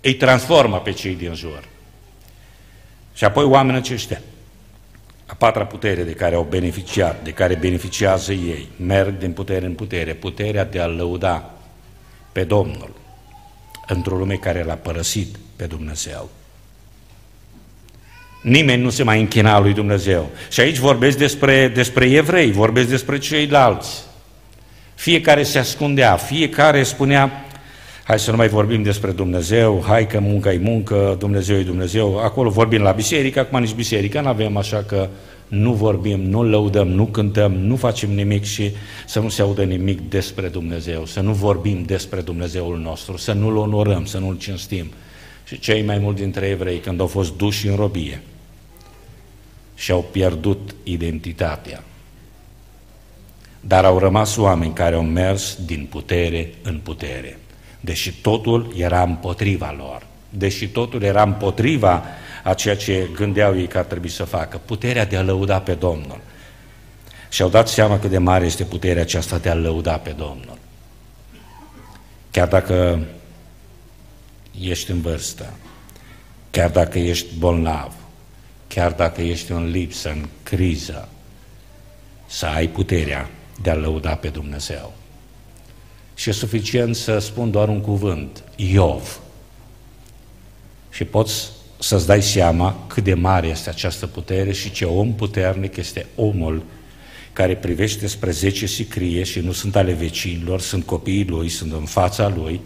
îi 0.00 0.14
transformă 0.14 0.76
pe 0.78 0.92
cei 0.92 1.14
din 1.14 1.34
jur. 1.34 1.62
Și 3.14 3.24
apoi 3.24 3.44
oamenii 3.44 3.80
aceștia 3.80 4.20
A 5.26 5.34
patra 5.34 5.66
putere 5.66 6.02
de 6.02 6.12
care 6.12 6.34
au 6.34 6.46
beneficiat, 6.50 7.24
de 7.24 7.30
care 7.30 7.54
beneficiază 7.54 8.32
ei, 8.32 8.68
merg 8.76 9.18
din 9.18 9.32
putere 9.32 9.66
în 9.66 9.74
putere, 9.74 10.14
puterea 10.14 10.64
de 10.64 10.80
a 10.80 10.86
lăuda 10.86 11.50
pe 12.32 12.44
Domnul 12.44 12.94
într-o 13.86 14.16
lume 14.16 14.34
care 14.34 14.62
l-a 14.62 14.74
părăsit 14.74 15.36
pe 15.56 15.64
Dumnezeu. 15.64 16.30
Nimeni 18.42 18.82
nu 18.82 18.90
se 18.90 19.02
mai 19.02 19.20
închina 19.20 19.58
lui 19.58 19.72
Dumnezeu. 19.72 20.30
Și 20.50 20.60
aici 20.60 20.78
vorbesc 20.78 21.18
despre, 21.18 21.68
despre 21.68 22.10
evrei, 22.10 22.52
vorbesc 22.52 22.88
despre 22.88 23.18
ceilalți. 23.18 24.04
Fiecare 24.94 25.42
se 25.42 25.58
ascundea, 25.58 26.16
fiecare 26.16 26.82
spunea, 26.82 27.45
hai 28.06 28.18
să 28.18 28.30
nu 28.30 28.36
mai 28.36 28.48
vorbim 28.48 28.82
despre 28.82 29.10
Dumnezeu, 29.10 29.82
hai 29.86 30.06
că 30.06 30.20
munca 30.20 30.52
e 30.52 30.58
muncă, 30.58 31.16
Dumnezeu 31.18 31.56
e 31.56 31.62
Dumnezeu, 31.62 32.18
acolo 32.18 32.50
vorbim 32.50 32.82
la 32.82 32.90
biserică, 32.90 33.40
acum 33.40 33.60
nici 33.60 33.74
biserică 33.74 34.20
nu 34.20 34.28
avem, 34.28 34.56
așa 34.56 34.82
că 34.82 35.08
nu 35.48 35.72
vorbim, 35.72 36.20
nu 36.20 36.42
lăudăm, 36.42 36.88
nu 36.88 37.04
cântăm, 37.04 37.52
nu 37.52 37.76
facem 37.76 38.10
nimic 38.10 38.44
și 38.44 38.70
să 39.06 39.20
nu 39.20 39.28
se 39.28 39.42
audă 39.42 39.64
nimic 39.64 40.08
despre 40.08 40.48
Dumnezeu, 40.48 41.04
să 41.04 41.20
nu 41.20 41.32
vorbim 41.32 41.82
despre 41.82 42.20
Dumnezeul 42.20 42.78
nostru, 42.78 43.16
să 43.16 43.32
nu-L 43.32 43.56
onorăm, 43.56 44.04
să 44.04 44.18
nu-L 44.18 44.38
cinstim. 44.38 44.86
Și 45.44 45.58
cei 45.58 45.82
mai 45.82 45.98
mulți 45.98 46.20
dintre 46.20 46.46
evrei, 46.46 46.78
când 46.78 47.00
au 47.00 47.06
fost 47.06 47.36
duși 47.36 47.68
în 47.68 47.76
robie, 47.76 48.22
și-au 49.74 50.04
pierdut 50.10 50.74
identitatea. 50.82 51.84
Dar 53.60 53.84
au 53.84 53.98
rămas 53.98 54.36
oameni 54.36 54.72
care 54.72 54.94
au 54.94 55.02
mers 55.02 55.58
din 55.64 55.86
putere 55.90 56.52
în 56.62 56.80
putere, 56.82 57.38
deși 57.86 58.12
totul 58.12 58.72
era 58.76 59.02
împotriva 59.02 59.74
lor, 59.76 60.06
deși 60.30 60.68
totul 60.68 61.02
era 61.02 61.22
împotriva 61.22 62.04
a 62.44 62.54
ceea 62.54 62.76
ce 62.76 63.08
gândeau 63.14 63.58
ei 63.58 63.66
că 63.66 63.78
ar 63.78 63.84
trebui 63.84 64.08
să 64.08 64.24
facă, 64.24 64.60
puterea 64.64 65.04
de 65.04 65.16
a 65.16 65.22
lăuda 65.22 65.60
pe 65.60 65.72
Domnul. 65.72 66.20
Și 67.28 67.42
au 67.42 67.48
dat 67.48 67.68
seama 67.68 67.98
cât 67.98 68.10
de 68.10 68.18
mare 68.18 68.44
este 68.44 68.64
puterea 68.64 69.02
aceasta 69.02 69.38
de 69.38 69.48
a 69.48 69.54
lăuda 69.54 69.96
pe 69.96 70.10
Domnul. 70.10 70.58
Chiar 72.30 72.48
dacă 72.48 73.06
ești 74.60 74.90
în 74.90 75.00
vârstă, 75.00 75.52
chiar 76.50 76.70
dacă 76.70 76.98
ești 76.98 77.34
bolnav, 77.38 77.92
chiar 78.68 78.92
dacă 78.92 79.22
ești 79.22 79.52
în 79.52 79.70
lipsă, 79.70 80.08
în 80.08 80.28
criză, 80.42 81.08
să 82.26 82.46
ai 82.46 82.68
puterea 82.68 83.30
de 83.62 83.70
a 83.70 83.74
lăuda 83.74 84.14
pe 84.14 84.28
Dumnezeu. 84.28 84.92
Și 86.16 86.28
e 86.28 86.32
suficient 86.32 86.96
să 86.96 87.18
spun 87.18 87.50
doar 87.50 87.68
un 87.68 87.80
cuvânt, 87.80 88.42
Iov. 88.56 89.20
Și 90.90 91.04
poți 91.04 91.50
să-ți 91.78 92.06
dai 92.06 92.22
seama 92.22 92.84
cât 92.86 93.04
de 93.04 93.14
mare 93.14 93.46
este 93.46 93.68
această 93.68 94.06
putere 94.06 94.52
și 94.52 94.70
ce 94.70 94.84
om 94.84 95.14
puternic 95.14 95.76
este 95.76 96.06
omul 96.14 96.62
care 97.32 97.56
privește 97.56 98.06
spre 98.06 98.30
zece 98.30 98.66
sicrie 98.66 99.22
și 99.22 99.40
nu 99.40 99.52
sunt 99.52 99.76
ale 99.76 99.92
vecinilor, 99.92 100.60
sunt 100.60 100.84
copiii 100.84 101.26
lui, 101.26 101.48
sunt 101.48 101.72
în 101.72 101.84
fața 101.84 102.28
lui, 102.36 102.60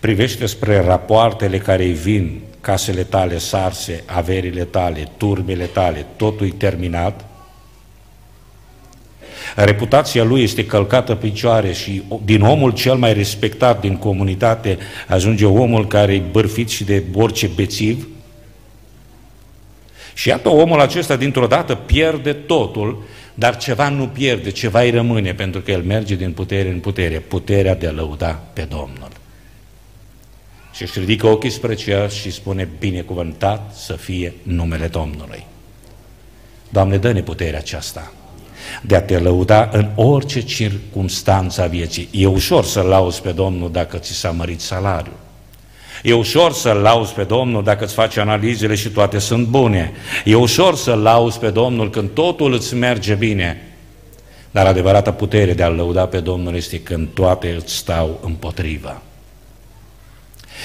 privește 0.00 0.46
spre 0.46 0.80
rapoartele 0.80 1.58
care 1.58 1.84
îi 1.84 1.92
vin, 1.92 2.40
casele 2.60 3.02
tale 3.02 3.38
sarse, 3.38 4.02
averile 4.06 4.64
tale, 4.64 5.08
turbele 5.16 5.64
tale, 5.64 6.06
totul 6.16 6.46
e 6.46 6.50
terminat, 6.50 7.24
reputația 9.56 10.24
lui 10.24 10.42
este 10.42 10.66
călcată 10.66 11.14
picioare 11.14 11.72
și 11.72 12.02
din 12.24 12.42
omul 12.42 12.70
cel 12.70 12.94
mai 12.94 13.12
respectat 13.12 13.80
din 13.80 13.96
comunitate 13.96 14.78
ajunge 15.08 15.44
omul 15.44 15.86
care 15.86 16.14
e 16.14 16.22
bărfit 16.30 16.68
și 16.68 16.84
de 16.84 17.02
orice 17.14 17.50
bețiv, 17.54 18.06
și 20.14 20.28
iată, 20.28 20.48
omul 20.48 20.80
acesta 20.80 21.16
dintr-o 21.16 21.46
dată 21.46 21.74
pierde 21.74 22.32
totul, 22.32 23.02
dar 23.34 23.56
ceva 23.56 23.88
nu 23.88 24.06
pierde, 24.08 24.50
ceva 24.50 24.80
îi 24.80 24.90
rămâne, 24.90 25.34
pentru 25.34 25.60
că 25.60 25.70
el 25.70 25.82
merge 25.82 26.14
din 26.14 26.32
putere 26.32 26.68
în 26.68 26.80
putere, 26.80 27.18
puterea 27.18 27.74
de 27.74 27.86
a 27.86 27.90
lăuda 27.90 28.42
pe 28.52 28.62
Domnul. 28.62 29.10
Și 30.72 30.82
își 30.82 30.98
ridică 30.98 31.26
ochii 31.26 31.50
spre 31.50 31.74
cer 31.74 32.10
și 32.10 32.30
spune, 32.30 32.68
binecuvântat 32.78 33.74
să 33.74 33.92
fie 33.92 34.32
numele 34.42 34.86
Domnului. 34.86 35.46
Doamne, 36.68 36.96
dă-ne 36.96 37.22
puterea 37.22 37.58
aceasta 37.58 38.12
de 38.82 38.96
a 38.96 39.02
te 39.02 39.18
lăuda 39.18 39.68
în 39.72 39.88
orice 39.94 40.40
circunstanță 40.40 41.62
a 41.62 41.66
vieții. 41.66 42.08
E 42.10 42.26
ușor 42.26 42.64
să 42.64 42.80
lauzi 42.80 43.20
pe 43.20 43.30
Domnul 43.30 43.72
dacă 43.72 43.96
ți 43.96 44.12
s-a 44.12 44.30
mărit 44.30 44.60
salariul. 44.60 45.20
E 46.02 46.12
ușor 46.12 46.52
să-L 46.52 46.76
lauzi 46.76 47.12
pe 47.12 47.22
Domnul 47.22 47.64
dacă 47.64 47.84
îți 47.84 47.94
faci 47.94 48.16
analizele 48.16 48.74
și 48.74 48.88
toate 48.88 49.18
sunt 49.18 49.46
bune. 49.46 49.92
E 50.24 50.34
ușor 50.34 50.76
să-L 50.76 50.98
lauzi 50.98 51.38
pe 51.38 51.50
Domnul 51.50 51.90
când 51.90 52.10
totul 52.10 52.52
îți 52.52 52.74
merge 52.74 53.14
bine. 53.14 53.62
Dar 54.50 54.66
adevărata 54.66 55.12
putere 55.12 55.52
de 55.52 55.62
a-L 55.62 55.74
lăuda 55.74 56.06
pe 56.06 56.20
Domnul 56.20 56.54
este 56.54 56.80
când 56.80 57.08
toate 57.14 57.54
îți 57.58 57.74
stau 57.74 58.20
împotriva. 58.24 59.02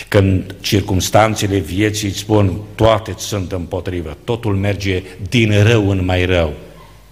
Când 0.08 0.56
circumstanțele 0.60 1.58
vieții 1.58 2.08
îți 2.08 2.18
spun 2.18 2.60
toate 2.76 3.16
sunt 3.18 3.52
împotrivă, 3.52 4.18
totul 4.24 4.56
merge 4.56 5.04
din 5.30 5.64
rău 5.64 5.90
în 5.90 6.06
mai 6.06 6.26
rău, 6.26 6.54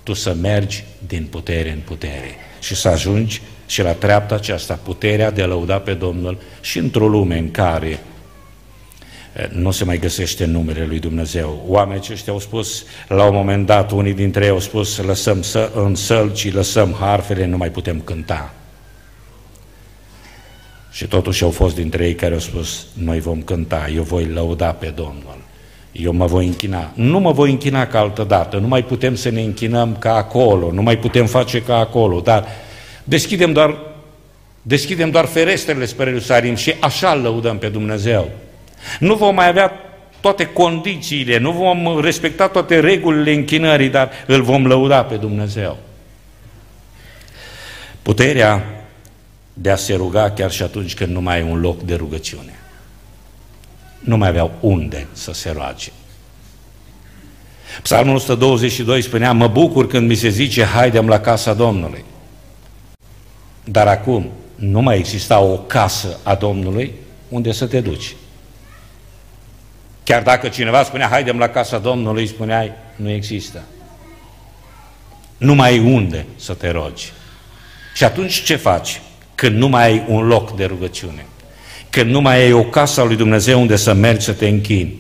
tu 0.06 0.14
să 0.14 0.34
mergi 0.34 0.84
din 1.08 1.28
putere 1.30 1.72
în 1.72 1.80
putere 1.86 2.36
și 2.60 2.76
să 2.76 2.88
ajungi 2.88 3.42
și 3.66 3.82
la 3.82 3.92
treapta 3.92 4.36
aceasta, 4.36 4.80
puterea 4.84 5.32
de 5.32 5.42
a 5.42 5.46
lăuda 5.46 5.80
pe 5.80 5.94
Domnul 5.94 6.38
și 6.62 6.78
într-o 6.78 7.08
lume 7.08 7.38
în 7.38 7.52
care 7.52 8.00
nu 9.50 9.72
se 9.72 9.84
mai 9.84 9.98
găsește 9.98 10.46
numele 10.46 10.86
lui 10.86 11.00
Dumnezeu. 11.00 11.64
Oamenii 11.68 12.02
aceștia 12.02 12.34
au 12.34 12.40
spus, 12.40 12.84
la 13.08 13.26
un 13.26 13.36
moment 13.36 13.66
dat, 13.66 13.92
unii 13.92 14.14
dintre 14.14 14.44
ei 14.44 14.50
au 14.50 14.60
spus, 14.60 14.98
lăsăm 14.98 15.42
să, 15.42 15.72
în 15.76 15.96
sălci, 15.96 16.54
lăsăm 16.54 16.96
harfele, 17.00 17.46
nu 17.46 17.58
mai 17.58 17.70
putem 17.70 18.00
cânta. 18.00 18.54
Și 20.92 21.08
totuși 21.08 21.44
au 21.44 21.50
fost 21.50 21.76
dintre 21.76 22.06
ei 22.06 22.16
care 22.16 22.34
au 22.34 22.40
spus, 22.40 22.86
noi 22.94 23.20
vom 23.20 23.42
cânta, 23.42 23.90
eu 23.96 24.04
voi 24.04 24.26
lăuda 24.26 24.72
pe 24.72 24.88
Domnul, 24.88 25.38
eu 26.02 26.14
mă 26.14 26.26
voi 26.26 26.46
închina. 26.46 26.92
Nu 26.94 27.20
mă 27.20 27.32
voi 27.32 27.52
închina 27.52 27.88
ca 27.88 28.00
altă 28.00 28.24
dată, 28.24 28.58
nu 28.58 28.68
mai 28.68 28.84
putem 28.84 29.16
să 29.16 29.30
ne 29.30 29.42
închinăm 29.42 29.96
ca 30.00 30.16
acolo, 30.16 30.72
nu 30.72 30.82
mai 30.82 30.98
putem 30.98 31.26
face 31.26 31.62
ca 31.62 31.78
acolo, 31.78 32.20
dar 32.20 32.48
deschidem 33.04 33.54
doar, 33.54 33.78
deschidem 34.62 35.10
doar 35.10 35.26
ferestrele 35.26 35.86
spre 35.86 36.06
Ierusalim 36.06 36.56
și 36.56 36.76
așa 36.80 37.14
lăudăm 37.14 37.58
pe 37.58 37.68
Dumnezeu. 37.68 38.30
Nu 39.00 39.16
vom 39.16 39.36
mai 39.36 39.48
avea 39.48 39.72
toate 40.20 40.46
condițiile, 40.46 41.38
nu 41.38 41.52
vom 41.52 42.00
respecta 42.02 42.48
toate 42.48 42.80
regulile 42.80 43.34
închinării, 43.34 43.90
dar 43.90 44.12
îl 44.28 44.42
vom 44.42 44.68
lăuda 44.68 45.04
pe 45.04 45.16
Dumnezeu. 45.16 45.78
Puterea 48.02 48.64
de 49.54 49.70
a 49.70 49.76
se 49.76 49.94
ruga 49.94 50.32
chiar 50.32 50.52
și 50.52 50.64
atunci 50.64 50.94
când 50.94 51.12
nu 51.12 51.22
mai 51.22 51.36
ai 51.36 51.48
un 51.50 51.60
loc 51.60 51.82
de 51.82 51.96
rugăciune. 51.96 52.60
Nu 54.06 54.18
mai 54.18 54.28
aveau 54.28 54.52
unde 54.60 55.08
să 55.12 55.34
se 55.34 55.52
roage. 55.52 55.92
Psalmul 57.82 58.16
122 58.16 59.02
spunea, 59.02 59.32
mă 59.32 59.48
bucur 59.48 59.88
când 59.88 60.08
mi 60.08 60.16
se 60.16 60.30
zice, 60.30 60.64
haidem 60.64 61.08
la 61.08 61.20
casa 61.20 61.54
Domnului. 61.54 62.04
Dar 63.64 63.88
acum 63.88 64.32
nu 64.56 64.82
mai 64.82 64.98
exista 64.98 65.40
o 65.40 65.58
casă 65.58 66.20
a 66.24 66.36
Domnului 66.36 66.94
unde 67.30 67.52
să 67.52 67.68
te 67.68 67.82
duci. 67.82 68.16
Chiar 70.04 70.24
dacă 70.24 70.48
cineva 70.48 70.84
spunea, 70.84 71.08
haidem 71.08 71.38
la 71.38 71.50
casa 71.50 71.78
Domnului, 71.78 72.28
spuneai, 72.28 72.72
nu 72.96 73.10
există. 73.10 73.64
Nu 75.38 75.56
mai 75.56 75.70
ai 75.70 75.80
unde 75.80 76.26
să 76.36 76.54
te 76.54 76.70
rogi. 76.70 77.12
Și 77.96 78.04
atunci 78.04 78.44
ce 78.44 78.56
faci? 78.56 79.02
când 79.36 79.58
nu 79.58 79.68
mai 79.68 79.84
ai 79.84 80.04
un 80.08 80.28
loc 80.28 80.56
de 80.56 80.66
rugăciune, 80.66 81.26
când 81.96 82.12
nu 82.12 82.22
mai 82.22 82.42
ai 82.42 82.52
o 82.52 82.64
casă 82.64 83.02
a 83.02 83.04
lui 83.04 83.16
Dumnezeu 83.16 83.60
unde 83.60 83.76
să 83.76 83.94
mergi 83.94 84.26
să 84.26 84.32
te 84.32 84.48
închini. 84.48 84.96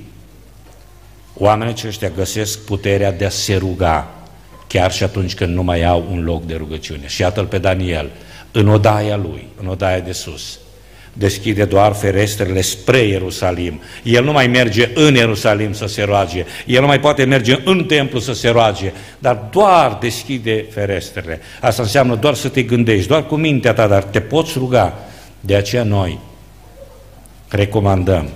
Oamenii 1.34 1.73
aceștia 1.73 2.12
găsesc 2.15 2.60
puterea 2.60 3.12
de 3.12 3.25
a 3.25 3.29
se 3.29 3.55
ruga, 3.55 4.15
chiar 4.67 4.91
și 4.91 5.03
atunci 5.03 5.36
când 5.36 5.55
nu 5.55 5.63
mai 5.63 5.84
au 5.84 6.05
un 6.12 6.23
loc 6.23 6.45
de 6.45 6.55
rugăciune. 6.55 7.08
Și 7.08 7.21
iată-l 7.21 7.45
pe 7.45 7.58
Daniel, 7.58 8.10
în 8.51 8.67
odaia 8.67 9.15
lui, 9.15 9.47
în 9.62 9.67
odaia 9.67 9.99
de 9.99 10.12
sus, 10.12 10.60
deschide 11.13 11.65
doar 11.65 11.93
ferestrele 11.93 12.62
spre 12.62 12.97
Ierusalim. 12.97 13.81
El 14.03 14.23
nu 14.23 14.31
mai 14.31 14.47
merge 14.47 14.89
în 14.93 15.15
Ierusalim 15.15 15.73
să 15.73 15.86
se 15.86 16.03
roage, 16.03 16.45
el 16.65 16.81
nu 16.81 16.88
mai 16.88 16.99
poate 16.99 17.23
merge 17.23 17.62
în 17.63 17.86
templu 17.86 18.19
să 18.19 18.34
se 18.34 18.49
roage, 18.49 18.93
dar 19.19 19.47
doar 19.51 19.97
deschide 20.01 20.65
ferestrele. 20.71 21.39
Asta 21.62 21.81
înseamnă 21.81 22.15
doar 22.15 22.34
să 22.34 22.47
te 22.47 22.62
gândești, 22.62 23.08
doar 23.08 23.25
cu 23.25 23.36
mintea 23.36 23.73
ta, 23.73 23.88
dar 23.88 24.03
te 24.03 24.19
poți 24.19 24.53
ruga. 24.58 24.99
De 25.39 25.55
aceea 25.55 25.84
noi 25.84 26.19
recomandăm, 27.55 28.29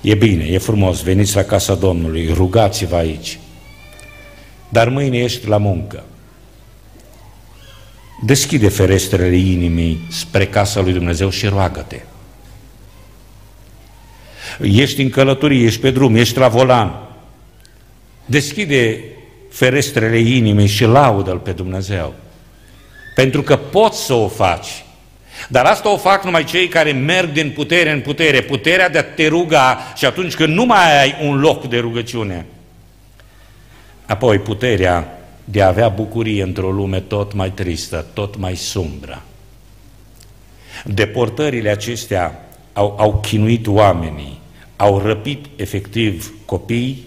e 0.00 0.14
bine, 0.14 0.44
e 0.44 0.58
frumos, 0.58 1.02
veniți 1.02 1.36
la 1.36 1.42
casa 1.42 1.74
Domnului, 1.74 2.32
rugați-vă 2.34 2.96
aici, 2.96 3.38
dar 4.68 4.88
mâine 4.88 5.18
ești 5.18 5.48
la 5.48 5.56
muncă. 5.56 6.04
Deschide 8.24 8.68
ferestrele 8.68 9.36
inimii 9.36 10.06
spre 10.10 10.46
casa 10.46 10.80
lui 10.80 10.92
Dumnezeu 10.92 11.30
și 11.30 11.46
roagă-te. 11.46 12.00
Ești 14.62 15.02
în 15.02 15.10
călătorie, 15.10 15.64
ești 15.64 15.80
pe 15.80 15.90
drum, 15.90 16.14
ești 16.14 16.38
la 16.38 16.48
volan. 16.48 17.08
Deschide 18.26 19.04
ferestrele 19.50 20.18
inimii 20.18 20.66
și 20.66 20.84
laudă-L 20.84 21.38
pe 21.38 21.52
Dumnezeu. 21.52 22.14
Pentru 23.14 23.42
că 23.42 23.56
poți 23.56 24.04
să 24.04 24.14
o 24.14 24.28
faci. 24.28 24.84
Dar 25.48 25.64
asta 25.64 25.92
o 25.92 25.96
fac 25.96 26.24
numai 26.24 26.44
cei 26.44 26.68
care 26.68 26.92
merg 26.92 27.32
din 27.32 27.50
putere 27.50 27.90
în 27.90 28.00
putere, 28.00 28.40
puterea 28.40 28.88
de 28.88 28.98
a 28.98 29.04
te 29.04 29.26
ruga 29.26 29.78
și 29.96 30.04
atunci 30.04 30.34
când 30.34 30.54
nu 30.54 30.64
mai 30.64 31.00
ai 31.00 31.14
un 31.22 31.40
loc 31.40 31.68
de 31.68 31.78
rugăciune. 31.78 32.46
Apoi 34.06 34.38
puterea 34.38 35.18
de 35.44 35.62
a 35.62 35.66
avea 35.66 35.88
bucurie 35.88 36.42
într-o 36.42 36.70
lume 36.70 37.00
tot 37.00 37.32
mai 37.32 37.50
tristă, 37.50 38.06
tot 38.12 38.36
mai 38.36 38.56
sumbră. 38.56 39.22
Deportările 40.84 41.70
acestea 41.70 42.48
au, 42.72 42.94
au 42.98 43.20
chinuit 43.20 43.66
oamenii, 43.66 44.40
au 44.76 44.98
răpit 44.98 45.46
efectiv 45.56 46.34
copii, 46.44 47.04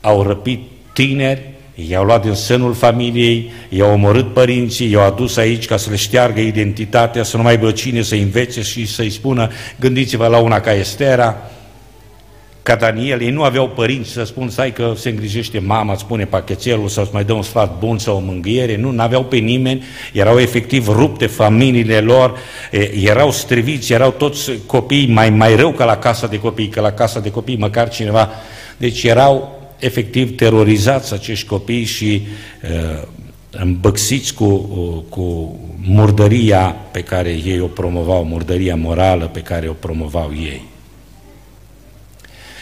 au 0.00 0.22
răpit 0.22 0.60
tineri, 0.92 1.50
i-au 1.76 2.04
luat 2.04 2.22
din 2.22 2.34
sânul 2.34 2.74
familiei, 2.74 3.52
i-au 3.68 3.92
omorât 3.92 4.32
părinții, 4.32 4.90
i-au 4.90 5.06
adus 5.06 5.36
aici 5.36 5.66
ca 5.66 5.76
să 5.76 5.90
le 5.90 5.96
șteargă 5.96 6.40
identitatea, 6.40 7.22
să 7.22 7.36
nu 7.36 7.42
mai 7.42 7.52
aibă 7.52 7.70
cine 7.70 8.02
să 8.02 8.14
învețe 8.14 8.62
și 8.62 8.86
să-i 8.86 9.10
spună, 9.10 9.50
gândiți-vă 9.80 10.26
la 10.26 10.38
una 10.38 10.60
ca 10.60 10.74
Estera, 10.74 11.36
ca 12.62 12.74
Daniel, 12.74 13.20
ei 13.20 13.30
nu 13.30 13.42
aveau 13.42 13.68
părinți 13.68 14.10
să 14.10 14.24
spun, 14.24 14.48
stai 14.48 14.72
că 14.72 14.92
se 14.96 15.08
îngrijește 15.08 15.58
mama, 15.58 15.92
îți 15.92 16.00
spune 16.00 16.24
pachetelul 16.24 16.88
sau 16.88 17.02
îți 17.02 17.12
mai 17.12 17.24
dă 17.24 17.32
un 17.32 17.42
sfat 17.42 17.78
bun 17.78 17.98
sau 17.98 18.16
o 18.16 18.20
mângâiere, 18.20 18.76
nu, 18.76 18.90
n-aveau 18.90 19.24
pe 19.24 19.36
nimeni, 19.36 19.84
erau 20.12 20.38
efectiv 20.38 20.88
rupte 20.88 21.26
familiile 21.26 22.00
lor, 22.00 22.38
erau 23.04 23.30
striviți, 23.30 23.92
erau 23.92 24.10
toți 24.10 24.50
copii 24.66 25.06
mai, 25.06 25.30
mai 25.30 25.56
rău 25.56 25.72
ca 25.72 25.84
la 25.84 25.96
casa 25.96 26.26
de 26.26 26.38
copii, 26.38 26.68
că 26.68 26.80
la 26.80 26.92
casa 26.92 27.20
de 27.20 27.30
copii 27.30 27.56
măcar 27.56 27.88
cineva, 27.88 28.30
deci 28.76 29.02
erau 29.02 29.55
efectiv 29.78 30.36
terorizați 30.36 31.14
acești 31.14 31.46
copii 31.46 31.84
și 31.84 32.22
uh, 32.62 33.02
îmbăxiți 33.50 34.34
cu, 34.34 34.44
uh, 34.44 35.02
cu 35.08 35.58
murdăria 35.82 36.76
pe 36.90 37.00
care 37.00 37.28
ei 37.28 37.60
o 37.60 37.66
promovau, 37.66 38.24
murdăria 38.24 38.76
morală 38.76 39.30
pe 39.32 39.40
care 39.40 39.68
o 39.68 39.72
promovau 39.72 40.30
ei. 40.34 40.62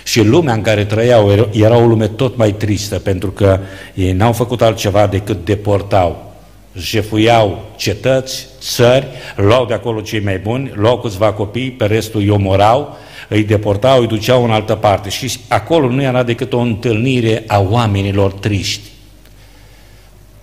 Și 0.05 0.23
lumea 0.23 0.55
în 0.55 0.63
care 0.63 0.85
trăiau 0.85 1.49
era 1.53 1.77
o 1.77 1.87
lume 1.87 2.09
tot 2.09 2.37
mai 2.37 2.53
tristă, 2.53 2.99
pentru 2.99 3.31
că 3.31 3.61
ei 3.95 4.13
n-au 4.13 4.33
făcut 4.33 4.63
altceva 4.63 5.07
decât 5.07 5.45
deportau, 5.45 6.33
jefuiau 6.79 7.65
cetăți, 7.77 8.47
țări, 8.61 9.07
luau 9.37 9.67
de 9.67 9.75
acolo 9.75 10.01
cei 10.01 10.21
mai 10.21 10.39
buni, 10.39 10.73
luau 10.75 10.99
câțiva 10.99 11.33
copii, 11.33 11.71
pe 11.71 11.85
restul 11.85 12.21
îi 12.21 12.29
omorau, 12.29 12.97
îi 13.29 13.45
deportau, 13.45 14.01
îi 14.01 14.07
duceau 14.07 14.45
în 14.45 14.51
altă 14.51 14.75
parte. 14.75 15.09
Și 15.09 15.39
acolo 15.49 15.89
nu 15.89 16.03
era 16.03 16.23
decât 16.23 16.53
o 16.53 16.59
întâlnire 16.59 17.45
a 17.47 17.61
oamenilor 17.61 18.33
triști. 18.33 18.89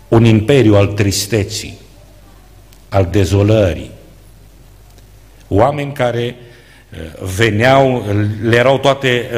Un 0.08 0.26
imperiu 0.26 0.76
al 0.76 0.88
tristeții, 0.88 1.78
al 2.90 3.08
dezolării. 3.12 3.90
Oameni 5.48 5.94
care 5.94 6.36
veneau, 7.36 8.06
le 8.42 8.56
erau 8.56 8.78
toate, 8.78 9.30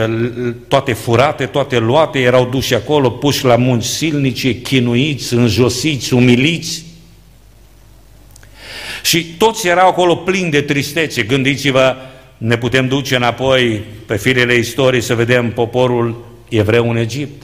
toate 0.67 0.93
furate, 0.93 1.45
toate 1.45 1.77
luate, 1.77 2.19
erau 2.19 2.45
duși 2.45 2.73
acolo, 2.73 3.10
puși 3.10 3.45
la 3.45 3.56
munci 3.56 3.84
silnice, 3.84 4.62
chinuiți, 4.62 5.34
înjosiți, 5.34 6.13
umiliți. 6.13 6.84
Și 9.03 9.25
toți 9.25 9.67
erau 9.67 9.88
acolo 9.88 10.15
plini 10.15 10.51
de 10.51 10.62
tristețe. 10.62 11.23
Gândiți-vă, 11.23 11.95
ne 12.43 12.58
putem 12.58 12.88
duce 12.88 13.15
înapoi 13.15 13.84
pe 14.06 14.17
firele 14.17 14.53
istoriei 14.56 15.01
să 15.01 15.15
vedem 15.15 15.51
poporul 15.51 16.25
evreu 16.49 16.89
în 16.89 16.97
Egipt. 16.97 17.43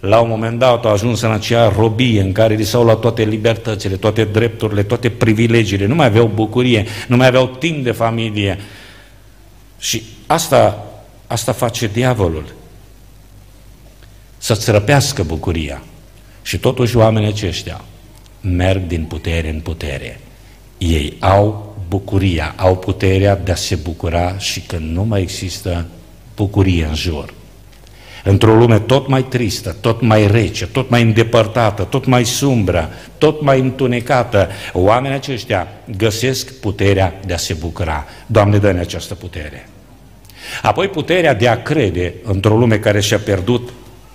La 0.00 0.20
un 0.20 0.28
moment 0.28 0.58
dat 0.58 0.84
au 0.84 0.92
ajuns 0.92 1.20
în 1.20 1.30
acea 1.30 1.68
robie 1.68 2.20
în 2.20 2.32
care 2.32 2.54
li 2.54 2.64
s-au 2.64 2.84
luat 2.84 3.00
toate 3.00 3.22
libertățile, 3.22 3.96
toate 3.96 4.24
drepturile, 4.24 4.82
toate 4.82 5.10
privilegiile, 5.10 5.86
nu 5.86 5.94
mai 5.94 6.06
aveau 6.06 6.26
bucurie, 6.26 6.86
nu 7.08 7.16
mai 7.16 7.26
aveau 7.26 7.46
timp 7.46 7.84
de 7.84 7.90
familie, 7.90 8.58
și 9.78 10.02
asta, 10.26 10.86
asta 11.26 11.52
face 11.52 11.86
diavolul. 11.86 12.54
Să-ți 14.38 14.70
răpească 14.70 15.22
bucuria. 15.22 15.82
Și 16.42 16.58
totuși 16.58 16.96
oamenii 16.96 17.28
aceștia 17.28 17.80
merg 18.40 18.86
din 18.86 19.04
putere 19.04 19.48
în 19.48 19.60
putere. 19.60 20.20
Ei 20.78 21.16
au 21.20 21.71
bucuria, 21.92 22.54
au 22.56 22.76
puterea 22.76 23.36
de 23.36 23.52
a 23.52 23.54
se 23.54 23.74
bucura 23.74 24.38
și 24.38 24.60
când 24.60 24.90
nu 24.90 25.02
mai 25.02 25.20
există 25.20 25.86
bucurie 26.36 26.84
în 26.84 26.94
jur. 26.94 27.34
Într-o 28.24 28.54
lume 28.54 28.78
tot 28.78 29.08
mai 29.08 29.22
tristă, 29.22 29.76
tot 29.80 30.00
mai 30.00 30.26
rece, 30.26 30.66
tot 30.66 30.90
mai 30.90 31.02
îndepărtată, 31.02 31.82
tot 31.82 32.04
mai 32.06 32.24
sumbră, 32.24 32.90
tot 33.18 33.42
mai 33.42 33.60
întunecată, 33.60 34.48
oamenii 34.72 35.16
aceștia 35.16 35.68
găsesc 35.96 36.52
puterea 36.60 37.20
de 37.26 37.34
a 37.34 37.36
se 37.36 37.54
bucura. 37.54 38.04
Doamne, 38.26 38.58
dă-ne 38.58 38.80
această 38.80 39.14
putere. 39.14 39.68
Apoi 40.62 40.88
puterea 40.88 41.34
de 41.34 41.48
a 41.48 41.62
crede 41.62 42.14
într-o 42.22 42.56
lume 42.56 42.78
care 42.78 43.00
și-a 43.00 43.18
pierdut 43.18 43.72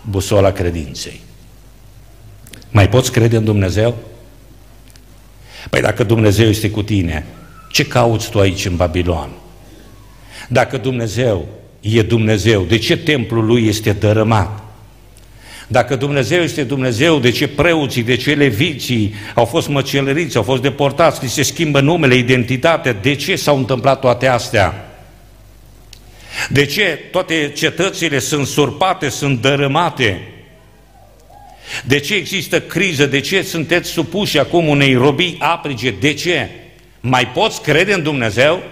busola 0.09 0.51
credinței. 0.51 1.21
Mai 2.69 2.89
poți 2.89 3.11
crede 3.11 3.37
în 3.37 3.43
Dumnezeu? 3.43 3.95
Păi 5.69 5.81
dacă 5.81 6.03
Dumnezeu 6.03 6.47
este 6.47 6.69
cu 6.69 6.83
tine, 6.83 7.25
ce 7.71 7.85
cauți 7.85 8.29
tu 8.29 8.39
aici 8.39 8.65
în 8.65 8.75
Babilon? 8.75 9.29
Dacă 10.47 10.77
Dumnezeu 10.77 11.47
e 11.79 12.01
Dumnezeu, 12.01 12.63
de 12.63 12.77
ce 12.77 12.97
templul 12.97 13.45
lui 13.45 13.67
este 13.67 13.91
dărâmat? 13.91 14.63
Dacă 15.67 15.95
Dumnezeu 15.95 16.41
este 16.41 16.63
Dumnezeu, 16.63 17.19
de 17.19 17.31
ce 17.31 17.47
preoții, 17.47 18.03
de 18.03 18.15
ce 18.15 18.33
leviții 18.33 19.13
au 19.35 19.45
fost 19.45 19.67
măcelăriți, 19.67 20.37
au 20.37 20.43
fost 20.43 20.61
deportați, 20.61 21.23
li 21.23 21.29
se 21.29 21.43
schimbă 21.43 21.79
numele, 21.79 22.15
identitatea, 22.15 22.93
de 22.93 23.15
ce 23.15 23.35
s-au 23.35 23.57
întâmplat 23.57 23.99
toate 23.99 24.27
astea? 24.27 24.91
De 26.49 26.65
ce 26.65 26.99
toate 27.11 27.51
cetățile 27.55 28.19
sunt 28.19 28.47
surpate, 28.47 29.09
sunt 29.09 29.41
dărâmate? 29.41 30.21
De 31.85 31.99
ce 31.99 32.15
există 32.15 32.61
criză? 32.61 33.05
De 33.05 33.19
ce 33.19 33.41
sunteți 33.41 33.89
supuși 33.89 34.39
acum 34.39 34.67
unei 34.67 34.93
robii 34.93 35.35
aprige? 35.39 35.93
De 35.99 36.13
ce? 36.13 36.49
Mai 37.09 37.27
poți 37.27 37.61
crede 37.61 37.93
în 37.93 38.03
Dumnezeu? 38.03 38.63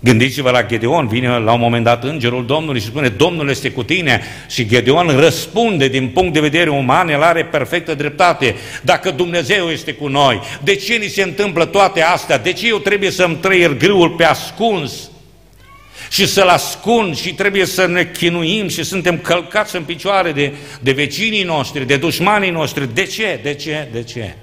Gândiți-vă 0.00 0.50
la 0.50 0.66
Gedeon, 0.66 1.08
vine 1.08 1.28
la 1.28 1.52
un 1.52 1.60
moment 1.60 1.84
dat 1.84 2.04
îngerul 2.04 2.46
Domnului 2.46 2.80
și 2.80 2.86
spune 2.86 3.08
Domnul 3.08 3.48
este 3.48 3.70
cu 3.70 3.82
tine 3.82 4.22
și 4.48 4.66
Gedeon 4.66 5.18
răspunde 5.18 5.88
din 5.88 6.08
punct 6.08 6.32
de 6.32 6.40
vedere 6.40 6.70
uman, 6.70 7.08
el 7.08 7.22
are 7.22 7.44
perfectă 7.44 7.94
dreptate. 7.94 8.54
Dacă 8.82 9.10
Dumnezeu 9.10 9.68
este 9.68 9.92
cu 9.92 10.06
noi, 10.06 10.40
de 10.62 10.74
ce 10.74 10.94
ni 10.94 11.06
se 11.06 11.22
întâmplă 11.22 11.64
toate 11.64 12.02
astea? 12.02 12.38
De 12.38 12.52
ce 12.52 12.68
eu 12.68 12.78
trebuie 12.78 13.10
să-mi 13.10 13.36
trăier 13.36 13.76
grâul 13.76 14.10
pe 14.10 14.24
ascuns? 14.24 15.10
și 16.10 16.26
să-l 16.26 16.48
ascund 16.48 17.16
și 17.16 17.34
trebuie 17.34 17.64
să 17.64 17.86
ne 17.86 18.10
chinuim 18.10 18.68
și 18.68 18.82
suntem 18.82 19.18
călcați 19.18 19.76
în 19.76 19.82
picioare 19.82 20.32
de, 20.32 20.52
de 20.80 20.92
vecinii 20.92 21.42
noștri, 21.42 21.86
de 21.86 21.96
dușmanii 21.96 22.50
noștri. 22.50 22.94
De 22.94 23.04
ce? 23.04 23.40
De 23.42 23.54
ce? 23.54 23.88
De 23.92 24.02
ce? 24.02 24.34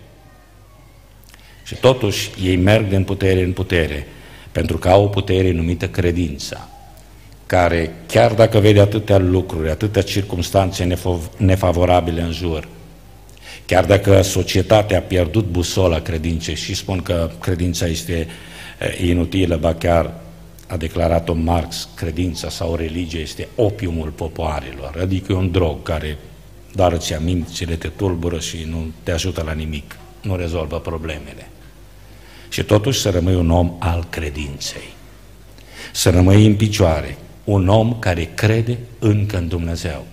Și 1.63 1.75
totuși 1.75 2.29
ei 2.43 2.55
merg 2.55 2.87
din 2.87 3.03
putere 3.03 3.43
în 3.43 3.51
putere, 3.51 4.07
pentru 4.51 4.77
că 4.77 4.89
au 4.89 5.03
o 5.03 5.07
putere 5.07 5.51
numită 5.51 5.87
credința, 5.87 6.69
care, 7.45 7.93
chiar 8.07 8.33
dacă 8.33 8.59
vede 8.59 8.79
atâtea 8.79 9.17
lucruri, 9.17 9.69
atâtea 9.69 10.01
circunstanțe 10.01 10.97
nefavorabile 11.37 12.21
în 12.21 12.31
jur, 12.31 12.67
chiar 13.65 13.85
dacă 13.85 14.21
societatea 14.21 14.97
a 14.97 15.01
pierdut 15.01 15.45
busola 15.45 15.99
credinței 15.99 16.55
și 16.55 16.75
spun 16.75 17.01
că 17.01 17.29
credința 17.39 17.85
este 17.85 18.27
eh, 18.79 19.07
inutilă, 19.07 19.55
ba 19.55 19.73
chiar 19.73 20.13
a 20.67 20.77
declarat-o 20.77 21.33
Marx, 21.33 21.89
credința 21.95 22.49
sau 22.49 22.75
religia 22.75 23.19
este 23.19 23.47
opiumul 23.55 24.09
popoarelor, 24.09 24.97
adică 25.01 25.31
e 25.31 25.35
un 25.35 25.51
drog 25.51 25.83
care 25.83 26.17
doar 26.75 26.91
îți 26.91 27.13
amințile, 27.13 27.75
te 27.75 27.87
tulbură 27.87 28.39
și 28.39 28.67
nu 28.69 28.85
te 29.03 29.11
ajută 29.11 29.43
la 29.45 29.51
nimic, 29.51 29.97
nu 30.21 30.35
rezolvă 30.35 30.79
problemele. 30.79 31.47
Și 32.53 32.63
totuși 32.63 32.99
să 32.99 33.09
rămâi 33.09 33.35
un 33.35 33.51
om 33.51 33.71
al 33.79 34.05
credinței, 34.09 34.93
să 35.91 36.09
rămâi 36.09 36.45
în 36.45 36.55
picioare, 36.55 37.17
un 37.43 37.67
om 37.67 37.95
care 37.99 38.29
crede 38.33 38.77
încă 38.99 39.37
în 39.37 39.47
Dumnezeu. 39.47 40.05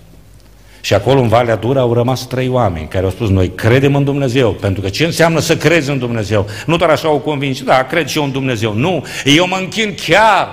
Și 0.81 0.93
acolo 0.93 1.19
în 1.19 1.27
Valea 1.27 1.55
Dură 1.55 1.79
au 1.79 1.93
rămas 1.93 2.27
trei 2.27 2.47
oameni 2.47 2.87
care 2.87 3.05
au 3.05 3.11
spus, 3.11 3.29
noi 3.29 3.49
credem 3.49 3.95
în 3.95 4.03
Dumnezeu, 4.03 4.51
pentru 4.51 4.81
că 4.81 4.89
ce 4.89 5.05
înseamnă 5.05 5.39
să 5.39 5.57
crezi 5.57 5.89
în 5.89 5.99
Dumnezeu? 5.99 6.47
Nu 6.65 6.77
doar 6.77 6.89
așa 6.89 7.09
o 7.09 7.19
convingi, 7.19 7.63
da, 7.63 7.83
cred 7.83 8.07
și 8.07 8.17
eu 8.17 8.23
în 8.23 8.31
Dumnezeu. 8.31 8.73
Nu, 8.73 9.05
eu 9.25 9.47
mă 9.47 9.57
închin 9.59 9.95
chiar 10.05 10.47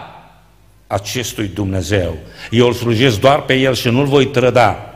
acestui 0.86 1.50
Dumnezeu. 1.54 2.16
Eu 2.50 2.66
îl 2.66 2.72
slujesc 2.72 3.20
doar 3.20 3.42
pe 3.42 3.54
El 3.54 3.74
și 3.74 3.88
nu-L 3.88 4.06
voi 4.06 4.26
trăda. 4.26 4.94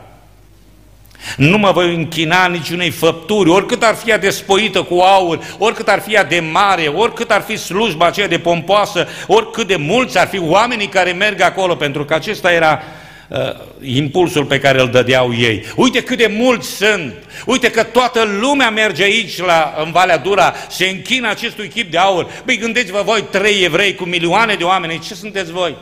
Nu 1.37 1.57
mă 1.57 1.71
voi 1.71 1.95
închina 1.95 2.47
niciunei 2.47 2.89
făpturi, 2.89 3.49
oricât 3.49 3.83
ar 3.83 3.95
fi 3.95 4.09
ea 4.09 4.17
despoită 4.17 4.81
cu 4.81 4.99
aur, 4.99 5.39
oricât 5.57 5.87
ar 5.87 6.01
fi 6.01 6.13
ea 6.13 6.23
de 6.23 6.39
mare, 6.51 6.87
oricât 6.87 7.31
ar 7.31 7.41
fi 7.41 7.57
slujba 7.57 8.05
aceea 8.05 8.27
de 8.27 8.39
pompoasă, 8.39 9.07
oricât 9.27 9.67
de 9.67 9.75
mulți 9.75 10.17
ar 10.17 10.27
fi 10.27 10.39
oamenii 10.39 10.87
care 10.87 11.11
merg 11.11 11.41
acolo, 11.41 11.75
pentru 11.75 12.05
că 12.05 12.13
acesta 12.13 12.51
era 12.51 12.81
uh, 13.27 13.37
impulsul 13.81 14.45
pe 14.45 14.59
care 14.59 14.81
îl 14.81 14.89
dădeau 14.89 15.33
ei. 15.35 15.65
Uite 15.75 16.03
cât 16.03 16.17
de 16.17 16.33
mulți 16.37 16.75
sunt, 16.75 17.13
uite 17.45 17.71
că 17.71 17.83
toată 17.83 18.37
lumea 18.39 18.69
merge 18.69 19.03
aici 19.03 19.37
la, 19.37 19.73
în 19.85 19.91
Valea 19.91 20.17
Dura, 20.17 20.53
se 20.69 20.85
închină 20.85 21.29
acestui 21.29 21.67
chip 21.67 21.91
de 21.91 21.97
aur. 21.97 22.27
Băi, 22.45 22.57
gândiți-vă 22.57 23.01
voi, 23.05 23.23
trei 23.31 23.63
evrei 23.63 23.95
cu 23.95 24.03
milioane 24.03 24.53
de 24.53 24.63
oameni, 24.63 24.99
ce 24.99 25.13
sunteți 25.13 25.51
voi? 25.51 25.75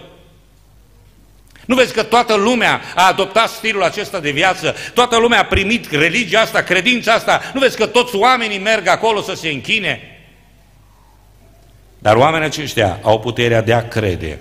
Nu 1.65 1.75
vezi 1.75 1.93
că 1.93 2.03
toată 2.03 2.35
lumea 2.35 2.81
a 2.95 3.07
adoptat 3.07 3.49
stilul 3.49 3.83
acesta 3.83 4.19
de 4.19 4.31
viață, 4.31 4.75
toată 4.93 5.17
lumea 5.17 5.39
a 5.39 5.45
primit 5.45 5.91
religia 5.91 6.41
asta, 6.41 6.61
credința 6.61 7.13
asta, 7.13 7.41
nu 7.53 7.59
vezi 7.59 7.77
că 7.77 7.85
toți 7.85 8.15
oamenii 8.15 8.59
merg 8.59 8.87
acolo 8.87 9.21
să 9.21 9.33
se 9.33 9.49
închine? 9.49 9.99
Dar 11.99 12.15
oamenii 12.15 12.47
aceștia 12.47 12.99
au 13.01 13.19
puterea 13.19 13.61
de 13.61 13.73
a 13.73 13.87
crede, 13.87 14.39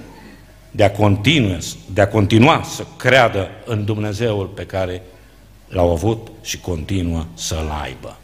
de 0.70 0.84
a 0.84 0.90
continua, 0.90 1.58
de 1.86 2.00
a 2.00 2.08
continua 2.08 2.62
să 2.74 2.84
creadă 2.96 3.50
în 3.64 3.84
Dumnezeul 3.84 4.46
pe 4.46 4.66
care 4.66 5.02
l-au 5.68 5.90
avut 5.90 6.28
și 6.42 6.58
continuă 6.58 7.26
să-l 7.34 7.78
aibă. 7.82 8.16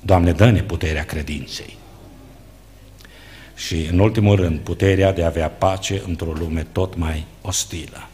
Doamne, 0.00 0.32
dă-ne 0.32 0.62
puterea 0.62 1.04
credinței. 1.04 1.75
Și, 3.56 3.88
în 3.90 3.98
ultimul 3.98 4.36
rând, 4.36 4.58
puterea 4.58 5.12
de 5.12 5.22
a 5.22 5.26
avea 5.26 5.48
pace 5.48 6.02
într-o 6.06 6.32
lume 6.38 6.66
tot 6.72 6.96
mai 6.96 7.24
ostilă. 7.42 8.08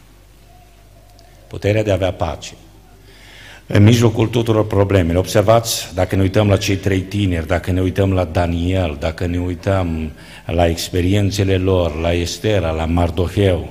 Puterea 1.47 1.83
de 1.83 1.91
a 1.91 1.93
avea 1.93 2.13
pace. 2.13 2.53
În 3.67 3.83
mijlocul 3.83 4.27
tuturor 4.27 4.67
problemelor. 4.67 5.23
Observați, 5.23 5.93
dacă 5.93 6.15
ne 6.15 6.21
uităm 6.21 6.47
la 6.47 6.57
cei 6.57 6.75
trei 6.75 6.99
tineri, 6.99 7.47
dacă 7.47 7.71
ne 7.71 7.81
uităm 7.81 8.13
la 8.13 8.23
Daniel, 8.23 8.97
dacă 8.99 9.25
ne 9.25 9.39
uităm 9.39 10.11
la 10.45 10.67
experiențele 10.67 11.57
lor, 11.57 11.99
la 11.99 12.13
Estera, 12.13 12.71
la 12.71 12.85
Mardoheu, 12.85 13.69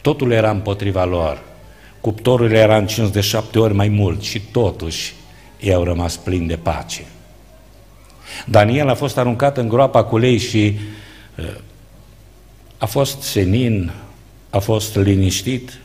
totul 0.00 0.30
era 0.30 0.50
împotriva 0.50 1.04
lor. 1.04 1.42
Cuptorul 2.00 2.52
era 2.52 2.76
încins 2.76 3.10
de 3.10 3.20
șapte 3.20 3.58
ori 3.58 3.74
mai 3.74 3.88
mult 3.88 4.22
și 4.22 4.40
totuși 4.40 5.14
ei 5.60 5.72
au 5.72 5.84
rămas 5.84 6.16
plini 6.16 6.46
de 6.46 6.56
pace. 6.56 7.04
Daniel 8.46 8.88
a 8.88 8.94
fost 8.94 9.18
aruncat 9.18 9.56
în 9.56 9.68
groapa 9.68 10.04
cu 10.04 10.18
lei 10.18 10.38
și 10.38 10.78
uh, 11.38 11.44
a 12.78 12.86
fost 12.86 13.22
senin, 13.22 13.92
a 14.50 14.58
fost 14.58 14.96
liniștit, 14.96 15.78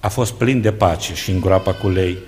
a 0.00 0.08
fost 0.08 0.32
plin 0.32 0.60
de 0.60 0.72
pace 0.72 1.14
și 1.14 1.30
în 1.30 1.40
groapa 1.40 1.72
cu 1.72 1.88
lei, 1.88 2.18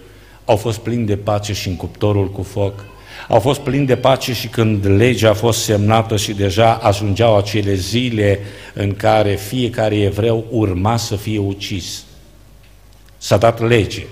au 0.45 0.57
fost 0.57 0.79
plini 0.79 1.07
de 1.07 1.17
pace 1.17 1.53
și 1.53 1.69
în 1.69 1.77
cuptorul 1.77 2.31
cu 2.31 2.43
foc, 2.43 2.85
au 3.29 3.41
fost 3.41 3.61
plini 3.61 3.87
de 3.87 3.97
pace 3.97 4.33
și 4.33 4.49
când 4.49 4.87
legea 4.87 5.31
a 5.31 5.35
fost 5.35 5.63
semnată 5.63 6.17
și 6.17 6.33
deja 6.33 6.75
ajungeau 6.75 7.37
acele 7.37 7.75
zile 7.75 8.39
în 8.75 8.95
care 8.95 9.35
fiecare 9.35 9.97
evreu 9.97 10.47
urma 10.51 10.97
să 10.97 11.17
fie 11.17 11.39
ucis. 11.39 12.05
S-a 13.17 13.37
dat 13.37 13.69
lege 13.69 14.07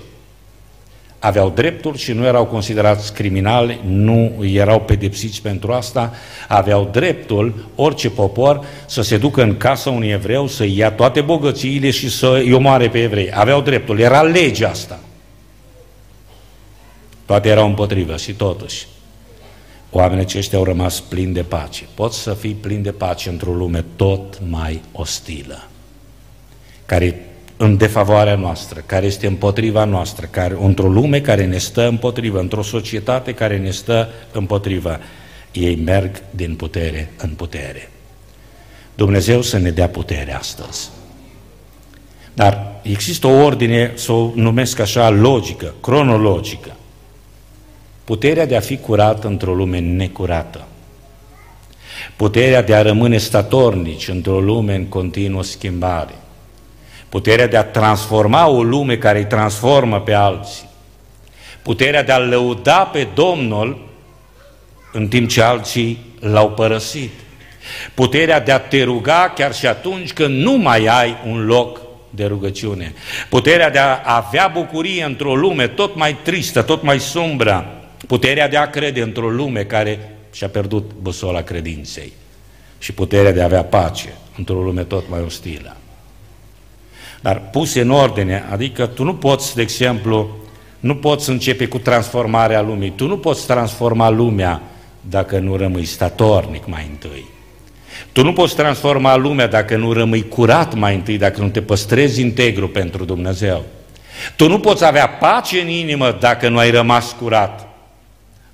aveau 1.27 1.49
dreptul 1.49 1.95
și 1.95 2.11
nu 2.11 2.25
erau 2.25 2.45
considerați 2.45 3.13
criminali, 3.13 3.79
nu 3.85 4.45
erau 4.53 4.79
pedepsiți 4.81 5.41
pentru 5.41 5.71
asta, 5.71 6.13
aveau 6.47 6.89
dreptul, 6.91 7.69
orice 7.75 8.09
popor, 8.09 8.65
să 8.85 9.01
se 9.01 9.17
ducă 9.17 9.43
în 9.43 9.57
casa 9.57 9.89
unui 9.89 10.09
evreu, 10.09 10.47
să 10.47 10.65
ia 10.65 10.91
toate 10.91 11.21
bogățiile 11.21 11.89
și 11.89 12.09
să 12.09 12.41
îi 12.43 12.53
omoare 12.53 12.89
pe 12.89 13.01
evrei. 13.01 13.31
Aveau 13.33 13.61
dreptul, 13.61 13.99
era 13.99 14.21
legea 14.21 14.69
asta. 14.69 14.99
Toate 17.25 17.49
erau 17.49 17.67
împotrivă 17.67 18.17
și 18.17 18.33
totuși. 18.33 18.87
Oamenii 19.89 20.23
aceștia 20.23 20.57
au 20.57 20.63
rămas 20.63 20.99
plini 20.99 21.33
de 21.33 21.43
pace. 21.43 21.83
Poți 21.93 22.19
să 22.19 22.33
fii 22.33 22.53
plin 22.53 22.81
de 22.81 22.91
pace 22.91 23.29
într-o 23.29 23.51
lume 23.51 23.85
tot 23.95 24.39
mai 24.49 24.81
ostilă, 24.91 25.67
care 26.85 27.25
în 27.57 27.77
defavoarea 27.77 28.35
noastră, 28.35 28.83
care 28.85 29.05
este 29.05 29.27
împotriva 29.27 29.83
noastră, 29.83 30.27
care, 30.31 30.57
într-o 30.61 30.87
lume 30.87 31.21
care 31.21 31.45
ne 31.45 31.57
stă 31.57 31.87
împotrivă, 31.87 32.39
într-o 32.39 32.61
societate 32.61 33.33
care 33.33 33.57
ne 33.57 33.71
stă 33.71 34.09
împotrivă, 34.31 34.99
ei 35.51 35.75
merg 35.75 36.21
din 36.29 36.55
putere 36.55 37.11
în 37.17 37.29
putere. 37.29 37.89
Dumnezeu 38.95 39.41
să 39.41 39.57
ne 39.57 39.71
dea 39.71 39.89
putere 39.89 40.35
astăzi. 40.35 40.89
Dar 42.33 42.79
există 42.81 43.27
o 43.27 43.43
ordine, 43.43 43.91
să 43.95 44.11
o 44.11 44.31
numesc 44.35 44.79
așa, 44.79 45.09
logică, 45.09 45.73
cronologică. 45.81 46.75
Puterea 48.03 48.45
de 48.45 48.55
a 48.55 48.59
fi 48.59 48.77
curat 48.77 49.23
într-o 49.23 49.53
lume 49.53 49.79
necurată. 49.79 50.67
Puterea 52.15 52.63
de 52.63 52.75
a 52.75 52.81
rămâne 52.81 53.17
statornici 53.17 54.07
într-o 54.07 54.39
lume 54.39 54.75
în 54.75 54.85
continuă 54.85 55.43
schimbare 55.43 56.13
puterea 57.09 57.47
de 57.47 57.57
a 57.57 57.63
transforma 57.63 58.47
o 58.47 58.63
lume 58.63 58.97
care 58.97 59.17
îi 59.17 59.25
transformă 59.25 60.01
pe 60.01 60.13
alții, 60.13 60.69
puterea 61.61 62.03
de 62.03 62.11
a 62.11 62.17
lăuda 62.17 62.77
pe 62.77 63.07
Domnul 63.13 63.85
în 64.91 65.07
timp 65.07 65.29
ce 65.29 65.41
alții 65.41 66.05
l-au 66.19 66.51
părăsit, 66.51 67.11
puterea 67.93 68.39
de 68.39 68.51
a 68.51 68.59
te 68.59 68.83
ruga 68.83 69.31
chiar 69.35 69.53
și 69.53 69.67
atunci 69.67 70.13
când 70.13 70.41
nu 70.41 70.51
mai 70.51 70.85
ai 70.85 71.17
un 71.27 71.45
loc 71.45 71.81
de 72.09 72.25
rugăciune, 72.25 72.93
puterea 73.29 73.69
de 73.69 73.79
a 73.79 74.01
avea 74.03 74.47
bucurie 74.47 75.03
într-o 75.03 75.35
lume 75.35 75.67
tot 75.67 75.95
mai 75.95 76.17
tristă, 76.23 76.61
tot 76.61 76.83
mai 76.83 76.99
sumbră, 76.99 77.81
puterea 78.07 78.47
de 78.47 78.57
a 78.57 78.69
crede 78.69 79.01
într-o 79.01 79.29
lume 79.29 79.63
care 79.63 80.17
și-a 80.33 80.47
pierdut 80.47 80.91
busola 81.01 81.41
credinței. 81.41 82.13
Și 82.79 82.93
puterea 82.93 83.31
de 83.31 83.41
a 83.41 83.43
avea 83.43 83.63
pace 83.63 84.13
într-o 84.37 84.61
lume 84.61 84.83
tot 84.83 85.09
mai 85.09 85.21
ostilă 85.21 85.75
dar 87.21 87.41
puse 87.51 87.81
în 87.81 87.89
ordine, 87.89 88.45
adică 88.51 88.85
tu 88.85 89.03
nu 89.03 89.15
poți, 89.15 89.55
de 89.55 89.61
exemplu, 89.61 90.29
nu 90.79 90.95
poți 90.95 91.29
începe 91.29 91.67
cu 91.67 91.77
transformarea 91.77 92.61
lumii, 92.61 92.89
tu 92.89 93.07
nu 93.07 93.17
poți 93.17 93.45
transforma 93.45 94.09
lumea 94.09 94.61
dacă 95.01 95.39
nu 95.39 95.55
rămâi 95.55 95.85
statornic 95.85 96.67
mai 96.67 96.87
întâi. 96.89 97.25
Tu 98.11 98.23
nu 98.23 98.33
poți 98.33 98.55
transforma 98.55 99.15
lumea 99.15 99.47
dacă 99.47 99.77
nu 99.77 99.93
rămâi 99.93 100.27
curat 100.27 100.73
mai 100.73 100.95
întâi, 100.95 101.17
dacă 101.17 101.41
nu 101.41 101.49
te 101.49 101.61
păstrezi 101.61 102.21
integru 102.21 102.67
pentru 102.67 103.05
Dumnezeu. 103.05 103.63
Tu 104.35 104.47
nu 104.47 104.59
poți 104.59 104.85
avea 104.85 105.07
pace 105.07 105.61
în 105.61 105.67
inimă 105.67 106.17
dacă 106.19 106.49
nu 106.49 106.57
ai 106.57 106.71
rămas 106.71 107.15
curat 107.19 107.66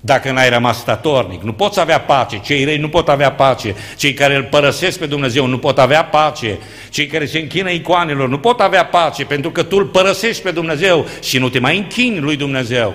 dacă 0.06 0.32
n-ai 0.32 0.48
rămas 0.48 0.78
statornic. 0.78 1.42
Nu 1.42 1.52
poți 1.52 1.80
avea 1.80 2.00
pace, 2.00 2.40
cei 2.44 2.64
răi 2.64 2.76
nu 2.76 2.88
pot 2.88 3.08
avea 3.08 3.32
pace, 3.32 3.74
cei 3.96 4.14
care 4.14 4.34
îl 4.34 4.42
părăsesc 4.42 4.98
pe 4.98 5.06
Dumnezeu 5.06 5.46
nu 5.46 5.58
pot 5.58 5.78
avea 5.78 6.04
pace, 6.04 6.58
cei 6.90 7.06
care 7.06 7.26
se 7.26 7.38
închină 7.38 7.70
icoanelor 7.70 8.28
nu 8.28 8.38
pot 8.38 8.60
avea 8.60 8.84
pace, 8.84 9.24
pentru 9.24 9.50
că 9.50 9.62
tu 9.62 9.76
îl 9.76 9.84
părăsești 9.84 10.42
pe 10.42 10.50
Dumnezeu 10.50 11.06
și 11.22 11.38
nu 11.38 11.48
te 11.48 11.58
mai 11.58 11.76
închini 11.76 12.18
lui 12.18 12.36
Dumnezeu. 12.36 12.94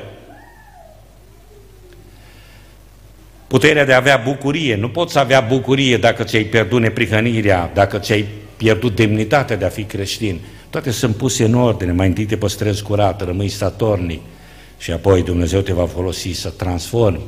Puterea 3.48 3.86
de 3.86 3.94
a 3.94 3.98
avea 3.98 4.22
bucurie, 4.26 4.76
nu 4.76 4.90
poți 4.90 5.20
avea 5.20 5.40
bucurie 5.40 5.98
dacă 5.98 6.24
ți-ai 6.24 6.44
pierdut 6.44 6.82
neprihănirea, 6.82 7.72
dacă 7.74 7.98
ți-ai 7.98 8.26
pierdut 8.58 8.96
demnitatea 8.96 9.56
de 9.56 9.66
a 9.66 9.70
fi 9.70 9.84
creștin. 9.84 10.40
Toate 10.70 10.92
sunt 10.92 11.16
puse 11.16 11.44
în 11.44 11.54
ordine, 11.54 11.92
mai 11.92 12.08
întâi 12.08 12.26
te 12.26 12.38
păstrezi 12.38 12.84
curat, 12.84 13.26
rămâi 13.26 13.50
statornic, 13.50 14.22
și 14.80 14.92
apoi 14.92 15.24
Dumnezeu 15.24 15.62
te 15.62 15.74
va 15.74 15.86
folosi 15.86 16.32
să 16.32 16.50
transformi. 16.50 17.20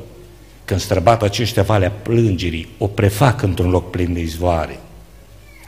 Când 0.66 0.80
străbată 0.80 1.26
aceștia 1.26 1.64
valea 1.64 1.92
plângerii, 1.92 2.68
o 2.78 2.88
prefac 2.88 3.42
într-un 3.42 3.70
loc 3.70 3.90
plin 3.90 4.14
de 4.14 4.20
izvoare. 4.20 4.80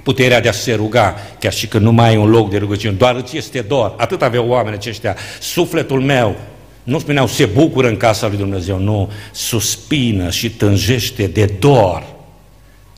Puterea 0.04 0.42
de 0.42 0.48
a 0.48 0.52
se 0.52 0.74
ruga, 0.74 1.16
chiar 1.40 1.54
și 1.54 1.68
când 1.68 1.84
nu 1.84 1.92
mai 1.92 2.10
ai 2.10 2.18
un 2.18 2.30
loc 2.30 2.50
de 2.50 2.58
rugăciune, 2.58 2.96
doar 2.96 3.16
îți 3.16 3.38
este 3.38 3.62
dor. 3.62 3.94
Atât 3.98 4.22
aveau 4.22 4.48
oameni 4.48 4.76
aceștia. 4.76 5.16
Sufletul 5.40 6.02
meu, 6.02 6.36
nu 6.84 7.00
spuneau 7.00 7.28
se 7.28 7.46
bucură 7.46 7.88
în 7.88 7.98
casa 7.98 8.28
lui 8.28 8.38
Dumnezeu, 8.38 8.78
nu, 8.78 9.12
suspină 9.32 10.30
și 10.30 10.52
tânjește 10.52 11.28
de 11.28 11.46
dor. 11.60 12.04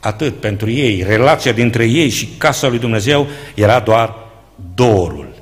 Atât 0.00 0.36
pentru 0.36 0.70
ei, 0.70 1.02
relația 1.06 1.52
dintre 1.52 1.84
ei 1.84 2.08
și 2.08 2.28
casa 2.38 2.68
lui 2.68 2.78
Dumnezeu 2.78 3.26
era 3.54 3.80
doar 3.80 4.14
dorul 4.74 5.35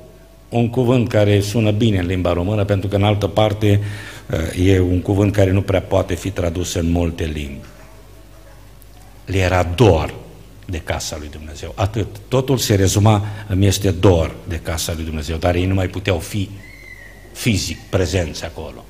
un 0.57 0.69
cuvânt 0.69 1.09
care 1.09 1.39
sună 1.39 1.71
bine 1.71 1.99
în 1.99 2.05
limba 2.05 2.33
română, 2.33 2.63
pentru 2.63 2.87
că 2.87 2.95
în 2.95 3.03
altă 3.03 3.27
parte 3.27 3.81
uh, 4.31 4.67
e 4.67 4.79
un 4.79 5.01
cuvânt 5.01 5.33
care 5.33 5.51
nu 5.51 5.61
prea 5.61 5.81
poate 5.81 6.13
fi 6.13 6.29
tradus 6.29 6.73
în 6.73 6.91
multe 6.91 7.23
limbi. 7.23 7.65
Le 9.25 9.37
era 9.37 9.63
dor 9.63 10.13
de 10.65 10.77
casa 10.77 11.15
lui 11.19 11.29
Dumnezeu. 11.29 11.73
Atât. 11.75 12.07
Totul 12.27 12.57
se 12.57 12.75
rezuma, 12.75 13.25
îmi 13.47 13.65
este 13.65 13.91
dor 13.91 14.35
de 14.47 14.59
casa 14.59 14.93
lui 14.95 15.03
Dumnezeu, 15.03 15.37
dar 15.37 15.55
ei 15.55 15.65
nu 15.65 15.73
mai 15.73 15.87
puteau 15.87 16.19
fi 16.19 16.49
fizic 17.33 17.77
prezenți 17.89 18.45
acolo. 18.45 18.85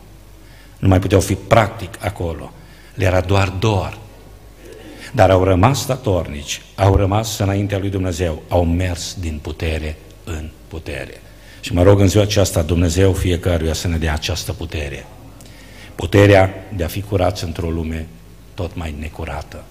Nu 0.80 0.88
mai 0.88 1.00
puteau 1.00 1.22
fi 1.22 1.34
practic 1.34 1.90
acolo. 2.00 2.52
Le 2.94 3.06
era 3.06 3.22
doar 3.22 3.50
dor. 3.50 3.98
Dar 5.14 5.30
au 5.30 5.44
rămas 5.44 5.80
statornici, 5.80 6.62
au 6.76 6.96
rămas 6.96 7.40
înaintea 7.40 7.78
lui 7.78 7.90
Dumnezeu, 7.90 8.42
au 8.48 8.66
mers 8.66 9.18
din 9.20 9.40
putere 9.42 9.98
în 10.24 10.50
putere. 10.68 11.22
Și 11.66 11.74
mă 11.74 11.84
rog 11.84 12.00
în 12.00 12.08
ziua 12.08 12.24
aceasta 12.24 12.62
Dumnezeu 12.62 13.14
fiecăruia 13.14 13.74
să 13.74 13.88
ne 13.88 13.98
dea 13.98 14.14
această 14.14 14.54
putere. 14.54 15.06
Puterea 15.96 16.54
de 16.76 16.84
a 16.84 16.88
fi 16.88 17.02
curați 17.02 17.44
într-o 17.44 17.70
lume 17.70 18.08
tot 18.54 18.76
mai 18.76 18.96
necurată. 19.00 19.64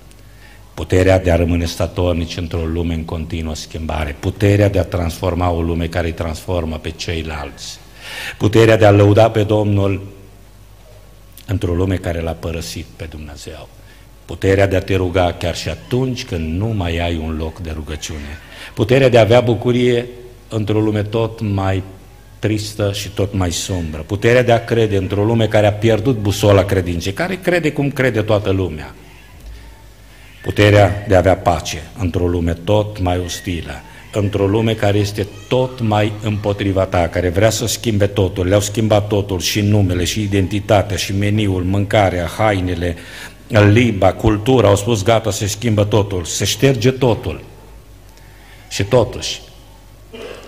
puterea 0.74 1.18
de 1.18 1.30
a 1.30 1.36
rămâne 1.36 1.64
statornici 1.64 2.36
într-o 2.36 2.64
lume 2.64 2.94
în 2.94 3.04
continuă 3.04 3.54
schimbare, 3.54 4.16
puterea 4.20 4.68
de 4.68 4.78
a 4.78 4.84
transforma 4.84 5.50
o 5.50 5.62
lume 5.62 5.86
care 5.86 6.06
îi 6.06 6.12
transformă 6.12 6.78
pe 6.78 6.90
ceilalți, 6.90 7.78
puterea 8.38 8.76
de 8.76 8.84
a 8.84 8.90
lăuda 8.90 9.30
pe 9.30 9.42
Domnul 9.42 10.06
într-o 11.46 11.74
lume 11.74 11.96
care 11.96 12.20
l-a 12.20 12.32
părăsit 12.32 12.86
pe 12.96 13.04
Dumnezeu, 13.04 13.68
puterea 14.24 14.66
de 14.66 14.76
a 14.76 14.82
te 14.82 14.96
ruga 14.96 15.32
chiar 15.32 15.56
și 15.56 15.68
atunci 15.68 16.24
când 16.24 16.58
nu 16.58 16.66
mai 16.66 16.98
ai 16.98 17.16
un 17.16 17.36
loc 17.36 17.58
de 17.58 17.70
rugăciune, 17.74 18.38
puterea 18.74 19.08
de 19.08 19.18
a 19.18 19.20
avea 19.20 19.40
bucurie 19.40 20.06
într-o 20.54 20.80
lume 20.80 21.02
tot 21.02 21.40
mai 21.40 21.82
tristă 22.38 22.92
și 22.92 23.08
tot 23.08 23.34
mai 23.34 23.52
sombră, 23.52 24.00
puterea 24.06 24.42
de 24.42 24.52
a 24.52 24.64
crede 24.64 24.96
într-o 24.96 25.24
lume 25.24 25.46
care 25.46 25.66
a 25.66 25.72
pierdut 25.72 26.16
busola 26.16 26.64
credinței, 26.64 27.12
care 27.12 27.34
crede 27.34 27.72
cum 27.72 27.90
crede 27.90 28.22
toată 28.22 28.50
lumea, 28.50 28.94
puterea 30.42 31.04
de 31.08 31.14
a 31.14 31.18
avea 31.18 31.36
pace 31.36 31.82
într-o 31.98 32.26
lume 32.26 32.52
tot 32.52 33.00
mai 33.00 33.18
ostilă, 33.24 33.72
într-o 34.12 34.46
lume 34.46 34.74
care 34.74 34.98
este 34.98 35.26
tot 35.48 35.80
mai 35.80 36.12
împotriva 36.22 36.84
ta, 36.84 37.08
care 37.08 37.28
vrea 37.28 37.50
să 37.50 37.66
schimbe 37.66 38.06
totul, 38.06 38.46
le-au 38.46 38.60
schimbat 38.60 39.06
totul, 39.06 39.40
și 39.40 39.60
numele, 39.60 40.04
și 40.04 40.22
identitatea, 40.22 40.96
și 40.96 41.16
meniul, 41.16 41.62
mâncarea, 41.62 42.26
hainele, 42.26 42.96
limba, 43.48 44.12
cultura, 44.12 44.68
au 44.68 44.76
spus 44.76 45.02
gata, 45.02 45.30
se 45.30 45.46
schimbă 45.46 45.84
totul, 45.84 46.24
se 46.24 46.44
șterge 46.44 46.90
totul. 46.90 47.40
Și 48.68 48.84
totuși, 48.84 49.40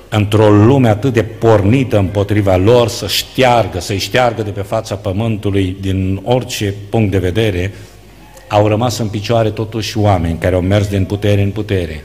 într-o 0.09 0.51
lume 0.51 0.89
atât 0.89 1.13
de 1.13 1.23
pornită 1.23 1.99
împotriva 1.99 2.57
lor, 2.57 2.89
să 2.89 3.07
șteargă, 3.07 3.81
să-i 3.81 3.99
șteargă 3.99 4.43
de 4.43 4.51
pe 4.51 4.61
fața 4.61 4.95
pământului 4.95 5.77
din 5.81 6.21
orice 6.25 6.75
punct 6.91 7.11
de 7.11 7.19
vedere, 7.19 7.73
au 8.49 8.69
rămas 8.69 8.99
în 8.99 9.09
picioare 9.09 9.51
totuși 9.51 9.99
oameni 9.99 10.39
care 10.39 10.55
au 10.55 10.61
mers 10.61 10.87
din 10.87 11.05
putere 11.05 11.43
în 11.43 11.51
putere 11.51 12.05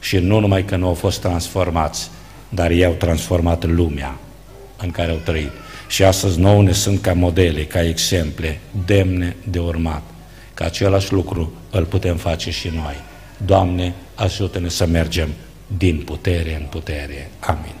și 0.00 0.16
nu 0.16 0.38
numai 0.38 0.64
că 0.64 0.76
nu 0.76 0.86
au 0.86 0.94
fost 0.94 1.20
transformați, 1.20 2.10
dar 2.48 2.70
ei 2.70 2.84
au 2.84 2.92
transformat 2.92 3.64
lumea 3.64 4.18
în 4.76 4.90
care 4.90 5.10
au 5.10 5.18
trăit. 5.24 5.50
Și 5.88 6.04
astăzi 6.04 6.40
nouă 6.40 6.62
ne 6.62 6.72
sunt 6.72 7.00
ca 7.00 7.12
modele, 7.12 7.64
ca 7.64 7.82
exemple 7.82 8.60
demne 8.86 9.36
de 9.50 9.58
urmat. 9.58 10.02
Că 10.54 10.64
același 10.64 11.12
lucru 11.12 11.52
îl 11.70 11.84
putem 11.84 12.16
face 12.16 12.50
și 12.50 12.70
noi. 12.74 12.94
Doamne, 13.44 13.94
ajută-ne 14.14 14.68
să 14.68 14.86
mergem 14.86 15.28
din 15.76 16.02
putere 16.04 16.54
în 16.54 16.66
putere. 16.70 17.30
Amin. 17.40 17.77